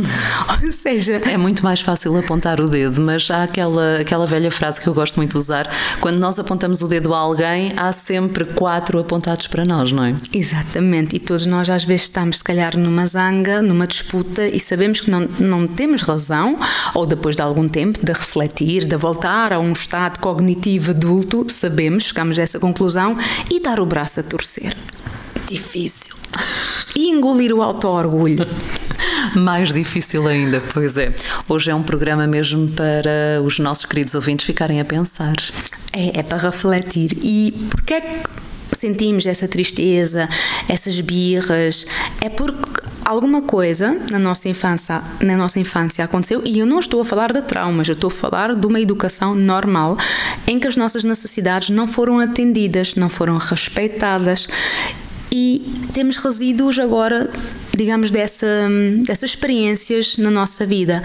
Ou 0.64 0.72
seja, 0.72 1.20
é 1.26 1.36
muito 1.36 1.62
mais 1.62 1.80
fácil 1.80 2.16
apontar 2.16 2.60
o 2.60 2.68
dedo, 2.68 3.00
mas 3.00 3.30
há 3.30 3.42
aquela, 3.42 3.98
aquela 4.00 4.26
velha 4.26 4.50
frase 4.50 4.80
que 4.80 4.86
eu 4.86 4.94
gosto 4.94 5.16
muito 5.16 5.32
de 5.32 5.36
usar: 5.36 5.68
quando 6.00 6.18
nós 6.18 6.38
apontamos 6.38 6.82
o 6.82 6.88
dedo 6.88 7.14
a 7.14 7.18
alguém, 7.18 7.72
há 7.76 7.92
sempre 7.92 8.44
quatro 8.44 8.98
apontados 8.98 9.46
para 9.46 9.64
nós, 9.64 9.92
não 9.92 10.04
é? 10.04 10.14
Exatamente, 10.32 11.16
e 11.16 11.18
todos 11.18 11.46
nós 11.46 11.68
às 11.68 11.84
vezes 11.84 12.02
estamos, 12.02 12.38
se 12.38 12.44
calhar, 12.44 12.76
numa 12.76 13.06
zanga, 13.06 13.62
numa 13.62 13.86
disputa 13.86 14.46
e 14.46 14.58
sabemos 14.58 15.00
que 15.00 15.10
não, 15.10 15.28
não 15.38 15.66
temos 15.66 16.02
razão, 16.02 16.58
ou 16.94 17.06
depois 17.06 17.36
de 17.36 17.42
algum 17.42 17.68
tempo 17.68 18.04
de 18.04 18.12
refletir, 18.12 18.84
de 18.84 18.96
voltar 18.96 19.52
a 19.52 19.58
um 19.58 19.72
estado 19.72 20.18
cognitivo 20.18 20.90
adulto, 20.90 21.46
sabemos, 21.48 22.04
chegamos 22.04 22.38
a 22.38 22.42
essa 22.42 22.58
conclusão 22.58 23.16
e 23.50 23.60
dar 23.60 23.80
o 23.80 23.86
braço 23.86 24.20
a 24.20 24.22
torcer. 24.22 24.76
Difícil. 25.46 26.14
E 26.94 27.08
engolir 27.08 27.52
o 27.52 27.62
auto-orgulho. 27.62 28.46
Mais 29.36 29.72
difícil 29.72 30.26
ainda, 30.26 30.62
pois 30.72 30.96
é. 30.96 31.12
Hoje 31.48 31.70
é 31.70 31.74
um 31.74 31.82
programa 31.82 32.26
mesmo 32.26 32.68
para 32.68 33.42
os 33.44 33.58
nossos 33.58 33.84
queridos 33.84 34.14
ouvintes 34.14 34.46
ficarem 34.46 34.80
a 34.80 34.84
pensar. 34.84 35.34
É, 35.92 36.20
é 36.20 36.22
para 36.22 36.38
refletir. 36.38 37.18
E 37.22 37.52
porquê 37.70 37.94
é 37.94 38.00
que 38.00 38.28
sentimos 38.72 39.26
essa 39.26 39.48
tristeza, 39.48 40.28
essas 40.68 41.00
birras? 41.00 41.86
É 42.20 42.28
porque 42.28 42.80
alguma 43.04 43.42
coisa 43.42 43.96
na 44.10 44.18
nossa 44.18 44.48
infância, 44.48 45.02
na 45.20 45.36
nossa 45.36 45.58
infância 45.58 46.04
aconteceu 46.04 46.42
e 46.44 46.58
eu 46.58 46.66
não 46.66 46.78
estou 46.78 47.00
a 47.00 47.04
falar 47.04 47.32
de 47.32 47.42
traumas, 47.42 47.88
eu 47.88 47.94
estou 47.94 48.08
a 48.08 48.10
falar 48.10 48.54
de 48.54 48.66
uma 48.66 48.80
educação 48.80 49.34
normal 49.34 49.96
em 50.46 50.60
que 50.60 50.68
as 50.68 50.76
nossas 50.76 51.02
necessidades 51.02 51.70
não 51.70 51.88
foram 51.88 52.20
atendidas, 52.20 52.94
não 52.94 53.08
foram 53.08 53.36
respeitadas 53.36 54.48
e 55.32 55.64
temos 55.92 56.16
resíduos 56.16 56.78
agora, 56.78 57.30
digamos, 57.76 58.10
dessa, 58.10 58.46
dessas 59.04 59.30
experiências 59.30 60.16
na 60.16 60.30
nossa 60.30 60.66
vida. 60.66 61.02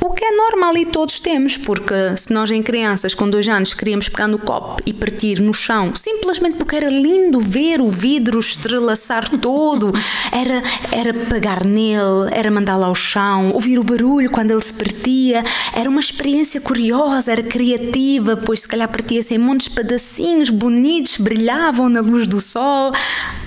O 0.00 0.10
que 0.10 0.24
é 0.24 0.30
normal 0.30 0.76
e 0.76 0.86
todos 0.86 1.18
temos, 1.18 1.56
porque 1.56 2.16
se 2.16 2.32
nós 2.32 2.50
em 2.50 2.62
crianças 2.62 3.12
com 3.12 3.28
dois 3.28 3.48
anos 3.48 3.74
queríamos 3.74 4.08
pegar 4.08 4.28
no 4.28 4.38
copo 4.38 4.80
e 4.86 4.92
partir 4.92 5.40
no 5.40 5.52
chão, 5.52 5.92
simplesmente 5.94 6.56
porque 6.56 6.76
era 6.76 6.88
lindo 6.88 7.40
ver 7.40 7.80
o 7.80 7.88
vidro 7.88 8.38
estrelaçar 8.38 9.28
todo, 9.40 9.92
era, 10.30 10.62
era 10.92 11.12
pegar 11.12 11.64
nele, 11.64 12.30
era 12.30 12.50
mandá-lo 12.50 12.84
ao 12.84 12.94
chão, 12.94 13.50
ouvir 13.52 13.78
o 13.78 13.84
barulho 13.84 14.30
quando 14.30 14.52
ele 14.52 14.62
se 14.62 14.74
partia, 14.74 15.42
era 15.74 15.90
uma 15.90 16.00
experiência 16.00 16.60
curiosa, 16.60 17.32
era 17.32 17.42
criativa, 17.42 18.36
pois 18.36 18.60
se 18.60 18.68
calhar 18.68 18.88
partia-se 18.88 19.34
em 19.34 19.38
montes 19.38 19.68
de 19.68 19.74
pedacinhos 19.74 20.50
bonitos, 20.50 21.16
brilhavam 21.16 21.88
na 21.88 22.00
luz 22.00 22.26
do 22.28 22.40
sol. 22.40 22.92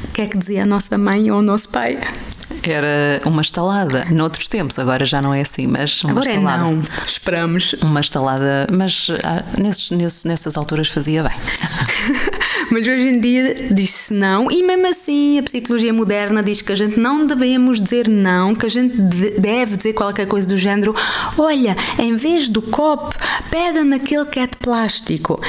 O 0.03 0.11
que 0.11 0.21
é 0.21 0.27
que 0.27 0.37
dizia 0.37 0.63
a 0.63 0.65
nossa 0.65 0.97
mãe 0.97 1.31
ou 1.31 1.39
o 1.39 1.41
nosso 1.41 1.69
pai? 1.69 1.97
Era 2.63 3.21
uma 3.25 3.41
estalada. 3.41 4.05
Noutros 4.09 4.47
tempos, 4.47 4.77
agora 4.79 5.05
já 5.05 5.21
não 5.21 5.33
é 5.33 5.41
assim, 5.41 5.67
mas 5.67 6.03
uma 6.03 6.11
agora 6.11 6.29
estalada. 6.29 6.55
É 6.55 6.59
não. 6.59 6.81
Esperamos. 7.05 7.75
Uma 7.81 8.01
estalada, 8.01 8.67
mas 8.71 9.07
ah, 9.23 9.43
nesses, 9.57 9.91
nesses, 9.91 10.23
nessas 10.23 10.57
alturas 10.57 10.87
fazia 10.89 11.23
bem. 11.23 11.37
mas 12.71 12.87
hoje 12.87 13.07
em 13.07 13.19
dia 13.19 13.55
diz-se 13.71 14.13
não, 14.13 14.51
e 14.51 14.63
mesmo 14.63 14.87
assim 14.87 15.39
a 15.39 15.43
psicologia 15.43 15.93
moderna 15.93 16.43
diz 16.43 16.61
que 16.61 16.71
a 16.71 16.75
gente 16.75 16.99
não 16.99 17.25
devemos 17.25 17.79
dizer 17.79 18.07
não, 18.07 18.53
que 18.53 18.65
a 18.65 18.69
gente 18.69 18.95
deve 19.39 19.77
dizer 19.77 19.93
qualquer 19.93 20.27
coisa 20.27 20.47
do 20.47 20.57
género: 20.57 20.95
olha, 21.37 21.75
em 21.97 22.15
vez 22.15 22.49
do 22.49 22.61
copo, 22.61 23.15
pega 23.49 23.83
naquele 23.83 24.25
que 24.25 24.39
é 24.39 24.47
de 24.47 24.57
plástico. 24.57 25.39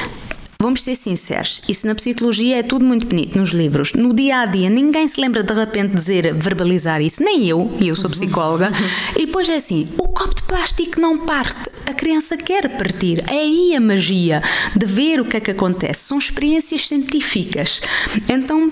Vamos 0.61 0.83
ser 0.83 0.93
sinceros, 0.93 1.59
isso 1.67 1.87
na 1.87 1.95
psicologia 1.95 2.59
é 2.59 2.61
tudo 2.61 2.85
muito 2.85 3.07
bonito 3.07 3.35
nos 3.35 3.49
livros. 3.49 3.93
No 3.93 4.13
dia 4.13 4.41
a 4.41 4.45
dia, 4.45 4.69
ninguém 4.69 5.07
se 5.07 5.19
lembra 5.19 5.41
de 5.41 5.51
repente 5.51 5.95
dizer, 5.95 6.35
verbalizar 6.35 7.01
isso, 7.01 7.23
nem 7.23 7.47
eu, 7.47 7.75
e 7.79 7.87
eu 7.87 7.95
sou 7.95 8.07
psicóloga. 8.11 8.71
e 9.17 9.25
depois 9.25 9.49
é 9.49 9.55
assim: 9.55 9.87
o 9.97 10.07
copo 10.09 10.35
de 10.35 10.43
plástico 10.43 11.01
não 11.01 11.17
parte, 11.17 11.67
a 11.91 11.93
criança 11.93 12.35
quer 12.37 12.69
partir. 12.77 13.23
É 13.29 13.33
aí 13.33 13.75
a 13.75 13.79
magia 13.79 14.41
de 14.75 14.85
ver 14.85 15.19
o 15.19 15.25
que 15.25 15.37
é 15.37 15.39
que 15.39 15.51
acontece. 15.51 16.05
São 16.05 16.17
experiências 16.17 16.87
científicas. 16.87 17.81
Então 18.27 18.71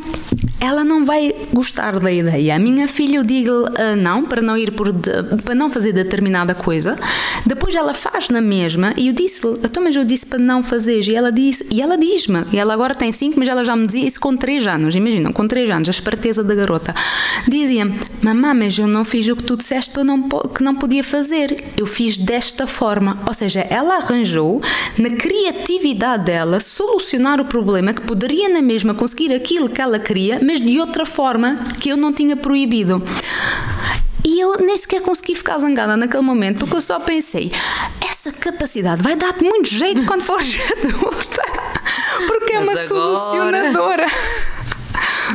ela 0.59 0.83
não 0.83 1.05
vai 1.05 1.33
gostar 1.53 1.99
da 1.99 2.11
ideia. 2.11 2.55
A 2.55 2.59
minha 2.59 2.88
filha, 2.88 3.17
eu 3.17 3.23
digo 3.23 3.51
uh, 3.51 3.95
não, 3.97 4.23
para 4.23 4.41
não 4.41 4.57
ir 4.57 4.71
por 4.71 4.91
de, 4.91 5.11
para 5.43 5.55
não 5.55 5.69
fazer 5.69 5.93
determinada 5.93 6.53
coisa. 6.53 6.97
Depois 7.45 7.73
ela 7.75 7.93
faz 7.93 8.29
na 8.29 8.41
mesma 8.41 8.93
e 8.97 9.07
eu 9.07 9.13
disse, 9.13 9.41
então, 9.63 9.83
mas 9.83 9.95
eu 9.95 10.03
disse 10.03 10.25
para 10.25 10.39
não 10.39 10.61
fazer. 10.61 11.07
E 11.07 11.15
ela 11.15 11.31
disse, 11.31 11.65
e 11.71 11.81
ela 11.81 11.97
diz-me, 11.97 12.45
e 12.51 12.57
ela 12.57 12.73
agora 12.73 12.93
tem 12.93 13.11
5, 13.11 13.39
mas 13.39 13.47
ela 13.47 13.63
já 13.63 13.75
me 13.75 13.85
dizia 13.85 14.05
isso 14.05 14.19
com 14.19 14.35
3 14.35 14.67
anos. 14.67 14.95
Imaginam, 14.95 15.31
com 15.31 15.47
3 15.47 15.69
anos, 15.69 15.88
a 15.88 15.91
esperteza 15.91 16.43
da 16.43 16.53
garota. 16.53 16.93
Dizia-me, 17.47 17.99
mamãe, 18.21 18.53
mas 18.53 18.77
eu 18.77 18.88
não 18.88 19.05
fiz 19.05 19.27
o 19.27 19.35
que 19.35 19.43
tu 19.43 19.55
disseste 19.55 19.93
que, 19.93 20.03
não, 20.03 20.21
que 20.21 20.63
não 20.63 20.75
podia 20.75 21.03
fazer. 21.03 21.55
Eu 21.77 21.85
fiz 21.85 22.17
desta 22.17 22.67
forma. 22.67 23.09
Ou 23.25 23.34
seja, 23.34 23.62
ela 23.70 23.98
arranjou, 23.98 24.62
na 24.98 25.10
criatividade 25.12 26.25
dela, 26.25 26.60
solucionar 26.60 27.39
o 27.39 27.46
problema 27.46 27.94
que 27.94 28.01
poderia 28.01 28.50
na 28.50 28.62
mesma 28.62 28.94
conseguir 28.94 29.34
aquilo 29.34 29.70
que 29.70 29.82
ela 29.82 30.00
queria, 30.00 30.39
mas 30.44 30.60
de 30.60 30.80
outra 30.80 31.06
forma 31.06 31.58
que 31.80 31.89
eu 31.89 31.98
não 31.98 32.13
tinha 32.13 32.36
proibido. 32.36 33.04
E 34.25 34.39
eu 34.39 34.58
nem 34.60 34.78
sequer 34.78 35.01
consegui 35.01 35.34
ficar 35.34 35.58
zangada 35.58 35.96
naquele 35.98 36.24
momento, 36.24 36.60
porque 36.60 36.75
eu 36.75 36.82
só 36.82 37.00
pensei: 37.00 37.51
essa 38.01 38.32
capacidade 38.32 39.01
vai 39.01 39.16
dar-te 39.16 39.44
muito 39.44 39.70
jeito 39.70 40.06
quando 40.06 40.22
fores 40.22 40.60
adulta, 40.72 41.42
porque 42.28 42.54
é 42.54 42.60
uma 42.60 42.72
agora... 42.74 42.88
solucionadora. 42.88 44.06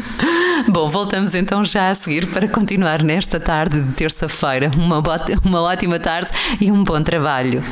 Bom, 0.69 0.89
voltamos 0.89 1.35
então 1.35 1.65
já 1.65 1.91
a 1.91 1.95
seguir 1.95 2.27
para 2.27 2.49
continuar 2.49 3.03
nesta 3.03 3.39
tarde 3.39 3.81
de 3.81 3.93
terça-feira. 3.93 4.71
Uma, 4.77 5.03
uma 5.45 5.63
ótima 5.63 5.99
tarde 5.99 6.31
e 6.61 6.71
um 6.71 6.83
bom 6.83 7.03
trabalho. 7.03 7.63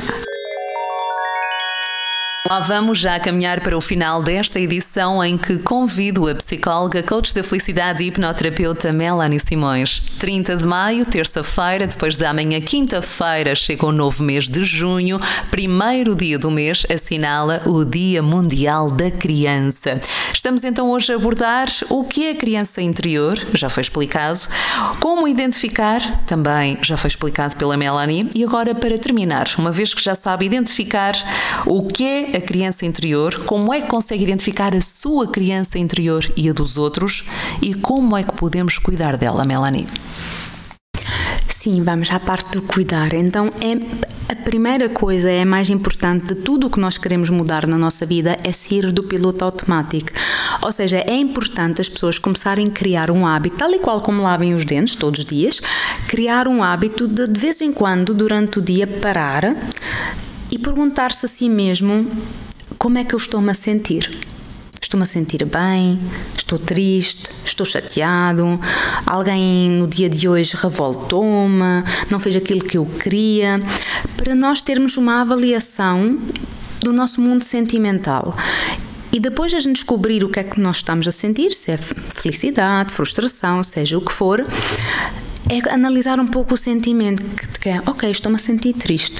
Lá 2.49 2.59
vamos 2.59 2.99
já 2.99 3.17
caminhar 3.21 3.61
para 3.61 3.77
o 3.77 3.79
final 3.79 4.21
desta 4.21 4.59
edição 4.59 5.23
em 5.23 5.37
que 5.37 5.59
convido 5.59 6.27
a 6.27 6.35
psicóloga, 6.35 7.01
coach 7.01 7.33
da 7.33 7.41
felicidade 7.41 8.03
e 8.03 8.07
hipnoterapeuta 8.07 8.91
Melanie 8.91 9.39
Simões. 9.39 10.01
30 10.19 10.57
de 10.57 10.65
maio, 10.65 11.05
terça-feira, 11.05 11.87
depois 11.87 12.17
da 12.17 12.33
manhã, 12.33 12.59
quinta-feira, 12.59 13.55
chega 13.55 13.85
o 13.85 13.93
novo 13.93 14.21
mês 14.21 14.49
de 14.49 14.61
junho. 14.61 15.21
Primeiro 15.49 16.17
dia 16.17 16.37
do 16.37 16.51
mês 16.51 16.85
assinala 16.93 17.61
o 17.65 17.85
Dia 17.85 18.21
Mundial 18.21 18.91
da 18.91 19.09
Criança. 19.09 20.01
Estamos 20.33 20.65
então 20.65 20.91
hoje 20.91 21.13
a 21.13 21.15
abordar 21.15 21.69
o 21.89 22.03
que 22.03 22.25
é 22.25 22.31
a 22.31 22.35
criança 22.35 22.81
interior, 22.81 23.39
já 23.53 23.69
foi 23.69 23.79
explicado, 23.79 24.39
como 24.99 25.25
identificar, 25.29 26.01
também 26.25 26.77
já 26.81 26.97
foi 26.97 27.07
explicado 27.07 27.55
pela 27.55 27.77
Melanie, 27.77 28.29
e 28.35 28.43
agora 28.43 28.75
para 28.75 28.97
terminar, 28.97 29.45
uma 29.57 29.71
vez 29.71 29.93
que 29.93 30.03
já 30.03 30.13
sabe 30.13 30.45
identificar 30.45 31.13
o 31.65 31.87
que 31.87 32.03
é 32.03 32.32
a 32.35 32.41
criança 32.41 32.85
interior, 32.85 33.43
como 33.45 33.73
é 33.73 33.81
que 33.81 33.87
consegue 33.87 34.23
identificar 34.23 34.75
a 34.75 34.81
sua 34.81 35.27
criança 35.27 35.77
interior 35.77 36.25
e 36.35 36.49
a 36.49 36.53
dos 36.53 36.77
outros 36.77 37.23
e 37.61 37.73
como 37.73 38.17
é 38.17 38.23
que 38.23 38.33
podemos 38.33 38.77
cuidar 38.77 39.17
dela, 39.17 39.43
Melanie? 39.45 39.87
Sim, 41.47 41.81
vamos 41.81 42.11
à 42.11 42.19
parte 42.19 42.51
do 42.51 42.61
cuidar. 42.61 43.13
Então, 43.13 43.49
é 43.61 44.33
a 44.33 44.35
primeira 44.35 44.89
coisa, 44.89 45.31
é 45.31 45.43
a 45.43 45.45
mais 45.45 45.69
importante 45.69 46.33
de 46.33 46.35
tudo 46.35 46.67
o 46.67 46.69
que 46.69 46.79
nós 46.79 46.97
queremos 46.97 47.29
mudar 47.29 47.65
na 47.67 47.77
nossa 47.77 48.05
vida 48.05 48.37
é 48.43 48.51
sair 48.51 48.91
do 48.91 49.03
piloto 49.03 49.45
automático. 49.45 50.09
Ou 50.61 50.71
seja, 50.73 50.97
é 50.97 51.15
importante 51.15 51.79
as 51.79 51.87
pessoas 51.87 52.19
começarem 52.19 52.67
a 52.67 52.71
criar 52.71 53.09
um 53.09 53.25
hábito, 53.25 53.55
tal 53.55 53.71
e 53.71 53.79
qual 53.79 54.01
como 54.01 54.21
lavem 54.21 54.53
os 54.53 54.65
dentes 54.65 54.95
todos 54.95 55.19
os 55.19 55.25
dias, 55.25 55.61
criar 56.09 56.49
um 56.49 56.61
hábito 56.61 57.07
de 57.07 57.27
de 57.27 57.39
vez 57.39 57.61
em 57.61 57.71
quando, 57.71 58.13
durante 58.13 58.59
o 58.59 58.61
dia, 58.61 58.85
parar 58.85 59.55
e 60.53 60.59
perguntar-se 60.59 61.25
a 61.25 61.27
si 61.27 61.49
mesmo 61.49 62.07
como 62.77 62.99
é 62.99 63.03
que 63.03 63.15
eu 63.15 63.17
estou-me 63.17 63.49
a 63.49 63.55
sentir. 63.55 64.07
Estou-me 64.79 65.01
a 65.01 65.07
sentir 65.07 65.43
bem? 65.45 65.99
Estou 66.37 66.59
triste? 66.59 67.27
Estou 67.43 67.65
chateado? 67.65 68.59
Alguém 69.03 69.71
no 69.71 69.87
dia 69.87 70.07
de 70.07 70.29
hoje 70.29 70.55
revoltou-me? 70.55 71.83
Não 72.11 72.19
fez 72.19 72.35
aquilo 72.35 72.63
que 72.63 72.77
eu 72.77 72.85
queria? 72.85 73.59
Para 74.15 74.35
nós 74.35 74.61
termos 74.61 74.95
uma 74.95 75.21
avaliação 75.21 76.19
do 76.81 76.93
nosso 76.93 77.19
mundo 77.19 77.43
sentimental. 77.43 78.37
E 79.11 79.19
depois 79.19 79.55
a 79.55 79.59
gente 79.59 79.77
descobrir 79.77 80.23
o 80.23 80.29
que 80.29 80.39
é 80.39 80.43
que 80.43 80.59
nós 80.59 80.77
estamos 80.77 81.07
a 81.07 81.11
sentir, 81.11 81.55
se 81.55 81.71
é 81.71 81.77
felicidade, 81.77 82.93
frustração, 82.93 83.63
seja 83.63 83.97
o 83.97 84.01
que 84.01 84.13
for, 84.13 84.45
é 85.49 85.73
analisar 85.73 86.19
um 86.19 86.27
pouco 86.27 86.53
o 86.53 86.57
sentimento 86.57 87.23
que 87.59 87.69
é, 87.69 87.81
ok, 87.87 88.11
estou-me 88.11 88.35
a 88.35 88.39
sentir 88.39 88.73
triste. 88.73 89.19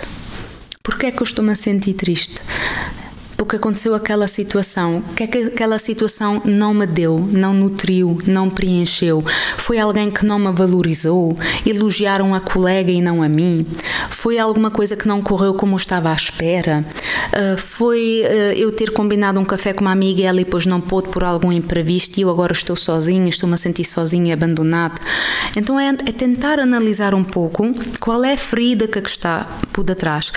Porquê 0.86 1.06
é 1.06 1.12
que 1.12 1.20
eu 1.20 1.24
estou-me 1.24 1.50
a 1.50 1.56
sentir 1.56 1.94
triste? 1.94 2.42
Porque 3.44 3.58
aconteceu 3.58 3.94
aquela 3.94 4.28
situação. 4.28 5.04
O 5.10 5.14
que 5.16 5.24
é 5.24 5.28
que 5.28 5.38
aquela 5.38 5.78
situação 5.78 6.42
não 6.46 6.74
me 6.74 6.86
deu, 6.86 7.20
não 7.20 7.54
nutriu, 7.54 8.18
não 8.26 8.50
preencheu? 8.50 9.24
Foi 9.58 9.78
alguém 9.78 10.10
que 10.10 10.26
não 10.26 10.40
me 10.40 10.52
valorizou? 10.52 11.38
Elogiaram 11.66 12.34
a 12.34 12.40
colega 12.40 12.90
e 12.90 13.02
não 13.02 13.22
a 13.22 13.28
mim? 13.28 13.66
Foi 14.10 14.38
alguma 14.40 14.72
coisa 14.72 14.96
que 14.96 15.08
não 15.08 15.22
correu 15.22 15.54
como 15.54 15.74
eu 15.74 15.78
estava 15.78 16.10
à 16.10 16.14
espera? 16.14 16.86
Uh, 17.34 17.58
foi 17.58 18.24
uh, 18.24 18.54
eu 18.58 18.72
ter 18.72 18.92
combinado 18.92 19.40
um 19.40 19.46
café 19.46 19.74
com 19.74 19.82
uma 19.82 19.92
amiga 19.92 20.22
e 20.22 20.24
ela 20.24 20.38
depois 20.38 20.66
não 20.66 20.80
pôde 20.80 21.10
por 21.10 21.24
algum 21.24 21.52
imprevisto 21.52 22.18
e 22.18 22.22
eu 22.22 22.30
agora 22.30 22.54
estou 22.54 22.78
sozinha, 22.78 23.28
estou-me 23.28 23.56
a 23.56 23.58
sentir 23.58 23.84
sozinha 23.84 24.36
abandonada? 24.36 24.96
Então 25.58 25.78
é, 25.78 25.90
é 25.90 26.12
tentar 26.14 26.60
analisar 26.60 27.14
um 27.14 27.24
pouco 27.24 27.72
qual 28.00 28.24
é 28.24 28.34
a 28.34 28.38
ferida 28.38 28.88
que 28.88 29.00
está 29.00 29.46
por 29.74 29.84
detrás. 29.84 30.32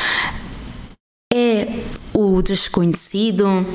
O 2.18 2.40
desconhecido, 2.40 3.66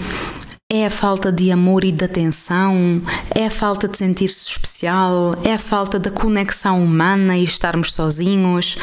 é 0.68 0.88
a 0.88 0.90
falta 0.90 1.32
de 1.32 1.52
amor 1.52 1.84
e 1.84 1.92
de 1.92 2.04
atenção, 2.04 3.00
é 3.36 3.46
a 3.46 3.52
falta 3.52 3.88
de 3.88 3.96
sentir-se 3.96 4.50
especial, 4.50 5.36
é 5.44 5.54
a 5.54 5.60
falta 5.60 6.00
da 6.00 6.10
conexão 6.10 6.84
humana 6.84 7.38
e 7.38 7.44
estarmos 7.44 7.94
sozinhos, 7.94 8.80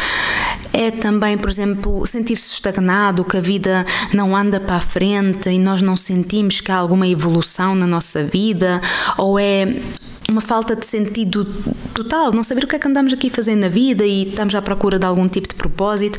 é 0.73 0.93
também, 0.93 1.37
por 1.37 1.51
exemplo, 1.51 2.07
sentir-se 2.07 2.55
estagnado, 2.55 3.25
que 3.25 3.37
a 3.37 3.41
vida 3.41 3.85
não 4.15 4.37
anda 4.37 4.61
para 4.61 4.77
a 4.77 4.81
frente 4.81 5.51
e 5.51 5.59
nós 5.59 5.83
não 5.83 5.97
sentimos 5.97 6.61
que 6.61 6.71
há 6.71 6.77
alguma 6.77 7.09
evolução 7.09 7.75
na 7.75 7.87
nossa 7.87 8.23
vida, 8.23 8.81
ou 9.17 9.41
é 9.41 9.75
uma 10.29 10.41
falta 10.41 10.77
de 10.77 10.87
sentido 10.87 11.45
total, 11.93 12.33
não 12.33 12.45
saber 12.45 12.63
o 12.63 12.69
que 12.69 12.77
é 12.77 12.79
que 12.79 12.87
andamos 12.87 13.13
aqui 13.13 13.29
fazendo 13.29 13.63
na 13.63 13.69
vida 13.69 14.07
e 14.07 14.29
estamos 14.29 14.55
à 14.55 14.63
procura 14.63 15.01
de 15.01 15.07
algum 15.07 15.29
tipo 15.29 15.49
de 15.49 15.57
propósito 15.57 16.17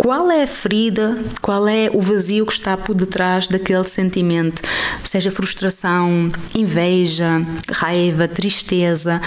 qual 0.00 0.30
é 0.30 0.44
a 0.44 0.46
ferida, 0.46 1.14
qual 1.42 1.68
é 1.68 1.90
o 1.92 2.00
vazio 2.00 2.46
que 2.46 2.54
está 2.54 2.74
por 2.74 2.94
detrás 2.94 3.48
daquele 3.48 3.84
sentimento, 3.84 4.62
seja 5.04 5.30
frustração, 5.30 6.30
inveja, 6.54 7.44
raiva, 7.70 8.26
tristeza, 8.26 9.20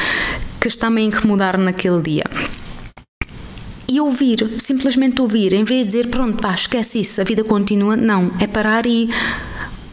que 0.59 0.67
está-me 0.67 1.01
a 1.01 1.05
incomodar 1.05 1.59
naquele 1.59 2.01
dia. 2.01 2.23
E 3.87 4.01
ouvir, 4.01 4.55
simplesmente 4.57 5.21
ouvir, 5.21 5.53
em 5.53 5.63
vez 5.63 5.85
de 5.85 5.91
dizer, 5.91 6.07
pronto, 6.07 6.41
pá, 6.41 6.55
esquece 6.55 7.01
isso, 7.01 7.21
a 7.21 7.23
vida 7.23 7.43
continua. 7.43 7.95
Não, 7.95 8.31
é 8.39 8.47
parar 8.47 8.87
e 8.87 9.07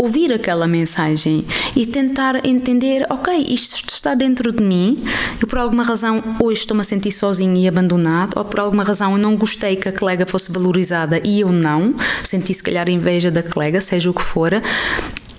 ouvir 0.01 0.33
aquela 0.33 0.67
mensagem 0.67 1.45
e 1.77 1.85
tentar 1.85 2.47
entender, 2.47 3.07
ok, 3.11 3.47
isto 3.49 3.93
está 3.93 4.15
dentro 4.15 4.51
de 4.51 4.63
mim, 4.63 5.03
eu 5.41 5.47
por 5.47 5.59
alguma 5.59 5.83
razão 5.83 6.23
hoje 6.41 6.61
estou-me 6.61 6.81
a 6.81 6.85
sentir 6.85 7.13
sozinho 7.13 7.57
e 7.57 7.69
abandonado, 7.69 8.33
ou 8.37 8.45
por 8.45 8.61
alguma 8.61 8.83
razão 8.83 9.13
eu 9.13 9.19
não 9.19 9.37
gostei 9.37 9.77
que 9.77 9.89
a 9.89 9.93
colega 9.93 10.25
fosse 10.27 10.51
valorizada 10.51 11.21
e 11.23 11.41
eu 11.41 11.53
não, 11.53 11.95
senti 12.25 12.55
se 12.55 12.63
calhar 12.63 12.89
inveja 12.89 13.31
da 13.31 13.43
colega, 13.43 13.81
seja 13.81 14.11
o 14.11 14.15
que 14.15 14.23
for, 14.23 14.53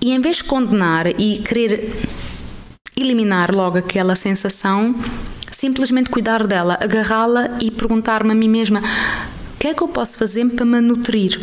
e 0.00 0.12
em 0.12 0.20
vez 0.20 0.36
de 0.36 0.44
condenar 0.44 1.06
e 1.20 1.38
querer 1.38 1.92
eliminar 2.96 3.54
logo 3.54 3.78
aquela 3.78 4.14
sensação, 4.14 4.94
simplesmente 5.50 6.10
cuidar 6.10 6.46
dela, 6.46 6.78
agarrá-la 6.80 7.56
e 7.60 7.70
perguntar-me 7.70 8.32
a 8.32 8.34
mim 8.34 8.48
mesma: 8.48 8.80
o 8.80 9.58
que 9.58 9.68
é 9.68 9.74
que 9.74 9.82
eu 9.82 9.88
posso 9.88 10.18
fazer 10.18 10.44
para 10.50 10.64
me 10.64 10.80
nutrir? 10.80 11.40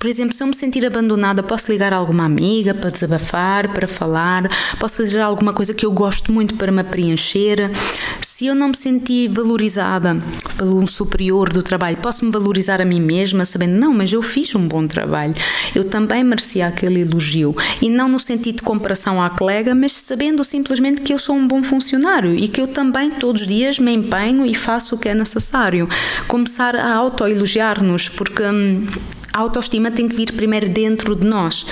Por 0.00 0.08
exemplo, 0.08 0.34
se 0.34 0.42
eu 0.42 0.46
me 0.46 0.54
sentir 0.54 0.86
abandonada, 0.86 1.42
posso 1.42 1.70
ligar 1.70 1.92
a 1.92 1.98
alguma 1.98 2.24
amiga 2.24 2.72
para 2.72 2.88
desabafar, 2.88 3.68
para 3.68 3.86
falar, 3.86 4.48
posso 4.78 4.96
fazer 4.96 5.20
alguma 5.20 5.52
coisa 5.52 5.74
que 5.74 5.84
eu 5.84 5.92
gosto 5.92 6.32
muito 6.32 6.54
para 6.54 6.72
me 6.72 6.82
preencher. 6.82 7.70
Se 8.18 8.46
eu 8.46 8.54
não 8.54 8.68
me 8.68 8.76
sentir 8.76 9.28
valorizada 9.28 10.16
pelo 10.56 10.86
superior 10.86 11.52
do 11.52 11.62
trabalho, 11.62 11.98
posso 11.98 12.24
me 12.24 12.30
valorizar 12.30 12.80
a 12.80 12.84
mim 12.86 12.98
mesma, 12.98 13.44
sabendo, 13.44 13.78
não, 13.78 13.92
mas 13.92 14.10
eu 14.10 14.22
fiz 14.22 14.54
um 14.54 14.66
bom 14.66 14.86
trabalho, 14.86 15.34
eu 15.74 15.84
também 15.84 16.24
merecia 16.24 16.66
aquele 16.66 17.02
elogio. 17.02 17.54
E 17.82 17.90
não 17.90 18.08
no 18.08 18.18
sentido 18.18 18.56
de 18.56 18.62
comparação 18.62 19.22
à 19.22 19.28
colega, 19.28 19.74
mas 19.74 19.92
sabendo 19.92 20.42
simplesmente 20.42 21.02
que 21.02 21.12
eu 21.12 21.18
sou 21.18 21.36
um 21.36 21.46
bom 21.46 21.62
funcionário 21.62 22.34
e 22.34 22.48
que 22.48 22.62
eu 22.62 22.66
também 22.66 23.10
todos 23.10 23.42
os 23.42 23.46
dias 23.46 23.78
me 23.78 23.92
empenho 23.92 24.46
e 24.46 24.54
faço 24.54 24.94
o 24.94 24.98
que 24.98 25.10
é 25.10 25.14
necessário. 25.14 25.86
Começar 26.26 26.74
a 26.74 26.94
autoelogiar-nos, 26.94 28.08
porque. 28.08 28.44
Hum, 28.44 28.86
a 29.32 29.38
autoestima 29.38 29.90
tem 29.90 30.08
que 30.08 30.16
vir 30.16 30.32
primeiro 30.32 30.68
dentro 30.68 31.14
de 31.14 31.26
nós. 31.26 31.66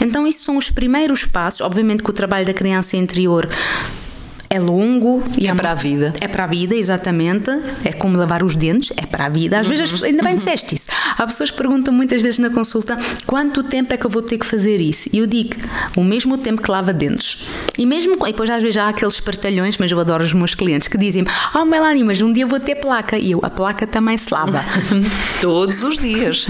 Então, 0.00 0.26
esses 0.26 0.42
são 0.42 0.56
os 0.56 0.70
primeiros 0.70 1.24
passos. 1.24 1.60
Obviamente 1.60 2.02
que 2.02 2.10
o 2.10 2.12
trabalho 2.14 2.46
da 2.46 2.54
criança 2.54 2.96
interior 2.96 3.48
é 4.54 4.60
longo 4.60 5.20
e 5.36 5.48
é, 5.48 5.50
é 5.50 5.54
para 5.54 5.72
a 5.72 5.74
vida. 5.74 6.12
É 6.20 6.28
para 6.28 6.44
a 6.44 6.46
vida, 6.46 6.76
exatamente. 6.76 7.50
É 7.84 7.92
como 7.92 8.16
lavar 8.16 8.44
os 8.44 8.54
dentes, 8.54 8.92
é 8.96 9.04
para 9.04 9.26
a 9.26 9.28
vida. 9.28 9.58
Às 9.58 9.66
uhum. 9.66 9.70
vezes, 9.70 9.90
pessoas, 9.90 10.04
ainda 10.04 10.22
bem 10.22 10.36
disseste 10.36 10.76
isso. 10.76 10.88
Há 11.18 11.26
pessoas 11.26 11.50
que 11.50 11.56
perguntam 11.56 11.92
muitas 11.92 12.22
vezes 12.22 12.38
na 12.38 12.50
consulta 12.50 12.96
quanto 13.26 13.64
tempo 13.64 13.92
é 13.92 13.96
que 13.96 14.06
eu 14.06 14.10
vou 14.10 14.22
ter 14.22 14.38
que 14.38 14.46
fazer 14.46 14.80
isso? 14.80 15.08
E 15.12 15.18
eu 15.18 15.26
digo, 15.26 15.56
o 15.96 16.04
mesmo 16.04 16.38
tempo 16.38 16.62
que 16.62 16.70
lava 16.70 16.92
dentes. 16.92 17.48
E 17.76 17.84
mesmo, 17.84 18.14
e 18.14 18.30
depois 18.30 18.48
às 18.48 18.62
vezes 18.62 18.76
há 18.76 18.88
aqueles 18.88 19.18
partalhões, 19.18 19.76
mas 19.76 19.90
eu 19.90 19.98
adoro 19.98 20.22
os 20.22 20.32
meus 20.32 20.54
clientes 20.54 20.86
que 20.86 20.96
dizem: 20.96 21.24
Ah, 21.52 21.62
oh, 21.62 21.64
Melanie, 21.64 22.04
mas 22.04 22.22
um 22.22 22.32
dia 22.32 22.46
vou 22.46 22.60
ter 22.60 22.76
placa. 22.76 23.18
E 23.18 23.32
eu, 23.32 23.40
a 23.42 23.50
placa 23.50 23.88
também 23.88 24.16
se 24.16 24.32
lava. 24.32 24.64
Todos 25.42 25.82
os 25.82 25.98
dias. 25.98 26.46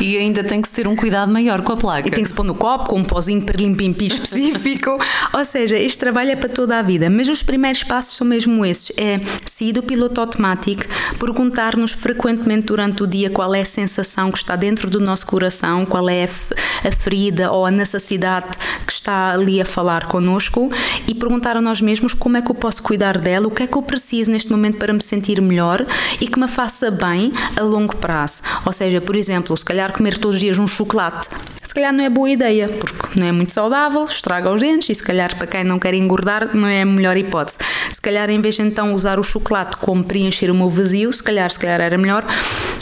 e 0.00 0.16
ainda 0.16 0.44
tem 0.44 0.62
que 0.62 0.68
se 0.68 0.74
ter 0.74 0.86
um 0.86 0.94
cuidado 0.94 1.32
maior 1.32 1.62
com 1.62 1.72
a 1.72 1.76
placa. 1.76 2.06
E 2.06 2.12
tem 2.12 2.22
que 2.22 2.28
se 2.28 2.34
pôr 2.34 2.44
no 2.44 2.54
copo 2.54 2.90
com 2.90 3.00
um 3.00 3.04
pozinho 3.04 3.42
para 3.42 3.56
limpim 3.60 3.90
específico. 4.06 4.96
Ou 5.32 5.44
seja, 5.44 5.76
este 5.76 5.98
trabalho 5.98 6.30
é 6.30 6.36
para 6.36 6.48
toda 6.48 6.78
a 6.78 6.82
vida. 6.82 7.10
Mas 7.10 7.28
os 7.28 7.39
os 7.40 7.42
primeiros 7.42 7.82
passos 7.82 8.16
são 8.16 8.26
mesmo 8.26 8.64
esses: 8.66 8.92
é 8.98 9.18
sair 9.46 9.72
do 9.72 9.82
piloto 9.82 10.20
automático, 10.20 10.84
perguntar-nos 11.18 11.92
frequentemente 11.92 12.66
durante 12.66 13.02
o 13.02 13.06
dia 13.06 13.30
qual 13.30 13.54
é 13.54 13.62
a 13.62 13.64
sensação 13.64 14.30
que 14.30 14.36
está 14.36 14.56
dentro 14.56 14.90
do 14.90 15.00
nosso 15.00 15.26
coração, 15.26 15.86
qual 15.86 16.08
é 16.10 16.24
a 16.24 16.92
ferida 16.92 17.50
ou 17.50 17.64
a 17.64 17.70
necessidade 17.70 18.46
que 18.86 18.92
está 18.92 19.32
ali 19.32 19.58
a 19.58 19.64
falar 19.64 20.06
connosco 20.06 20.70
e 21.08 21.14
perguntar 21.14 21.56
a 21.56 21.62
nós 21.62 21.80
mesmos 21.80 22.12
como 22.12 22.36
é 22.36 22.42
que 22.42 22.50
eu 22.50 22.54
posso 22.54 22.82
cuidar 22.82 23.18
dela, 23.18 23.46
o 23.46 23.50
que 23.50 23.62
é 23.62 23.66
que 23.66 23.76
eu 23.76 23.82
preciso 23.82 24.30
neste 24.30 24.50
momento 24.50 24.76
para 24.76 24.92
me 24.92 25.02
sentir 25.02 25.40
melhor 25.40 25.86
e 26.20 26.28
que 26.28 26.38
me 26.38 26.46
faça 26.46 26.90
bem 26.90 27.32
a 27.56 27.62
longo 27.62 27.96
prazo. 27.96 28.42
Ou 28.66 28.72
seja, 28.72 29.00
por 29.00 29.16
exemplo, 29.16 29.56
se 29.56 29.64
calhar 29.64 29.96
comer 29.96 30.18
todos 30.18 30.34
os 30.34 30.40
dias 30.40 30.58
um 30.58 30.66
chocolate 30.66 31.28
se 31.70 31.74
calhar 31.74 31.92
não 31.92 32.02
é 32.02 32.10
boa 32.10 32.28
ideia, 32.28 32.68
porque 32.68 33.20
não 33.20 33.28
é 33.28 33.30
muito 33.30 33.52
saudável, 33.52 34.04
estraga 34.04 34.50
os 34.50 34.60
dentes 34.60 34.88
e 34.88 34.94
se 34.96 35.02
calhar 35.04 35.36
para 35.36 35.46
quem 35.46 35.62
não 35.62 35.78
quer 35.78 35.94
engordar 35.94 36.50
não 36.52 36.66
é 36.66 36.82
a 36.82 36.84
melhor 36.84 37.16
hipótese. 37.16 37.58
Se 37.92 38.00
calhar 38.00 38.28
em 38.28 38.40
vez 38.40 38.56
de 38.56 38.62
então 38.62 38.92
usar 38.92 39.20
o 39.20 39.22
chocolate 39.22 39.76
como 39.76 40.02
preencher 40.02 40.50
o 40.50 40.54
meu 40.54 40.68
vazio, 40.68 41.12
se 41.12 41.22
calhar, 41.22 41.48
se 41.48 41.60
calhar 41.60 41.80
era 41.80 41.96
melhor 41.96 42.24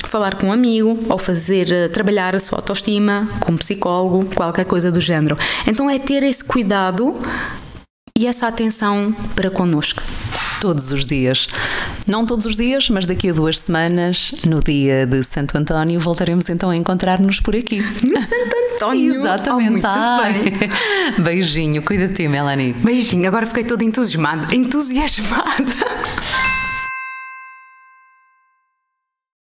falar 0.07 0.37
com 0.37 0.47
um 0.47 0.53
amigo 0.53 0.99
ou 1.07 1.19
fazer 1.19 1.71
eh, 1.71 1.89
trabalhar 1.89 2.35
a 2.35 2.41
sua 2.41 2.61
autoestima 2.61 3.29
com 3.41 3.53
um 3.53 3.57
psicólogo, 3.59 4.25
qualquer 4.35 4.65
coisa 4.65 4.91
do 4.91 5.03
género. 5.03 5.37
Então 5.67 5.91
é 5.91 5.99
ter 5.99 6.23
esse 6.23 6.43
cuidado 6.43 7.15
e 8.17 8.27
essa 8.27 8.49
atenção 8.49 9.15
para 9.37 9.51
connosco. 9.51 10.03
Todos 10.63 10.93
os 10.93 11.05
dias. 11.05 11.47
Não 12.09 12.25
todos 12.25 12.47
os 12.47 12.57
dias, 12.57 12.89
mas 12.89 13.05
daqui 13.05 13.29
a 13.29 13.35
duas 13.35 13.59
semanas, 13.59 14.33
no 14.47 14.63
dia 14.63 15.07
de 15.07 15.23
Santo 15.23 15.59
António, 15.59 16.01
voltaremos 16.01 16.49
então 16.49 16.71
a 16.71 16.77
encontrar-nos 16.77 17.39
por 17.39 17.55
aqui. 17.55 17.83
No 18.03 18.19
Santo 18.19 18.57
António! 18.75 19.15
Exatamente. 19.15 19.85
Oh, 19.85 19.89
Ai. 19.89 20.55
Beijinho, 21.23 21.83
cuida 21.83 22.09
de 22.09 22.15
ti, 22.15 22.27
Melanie. 22.27 22.73
Beijinho, 22.73 23.29
agora 23.29 23.45
fiquei 23.45 23.65
toda 23.65 23.85
entusiasmada. 23.85 24.55
Entusiasmada. 24.55 25.75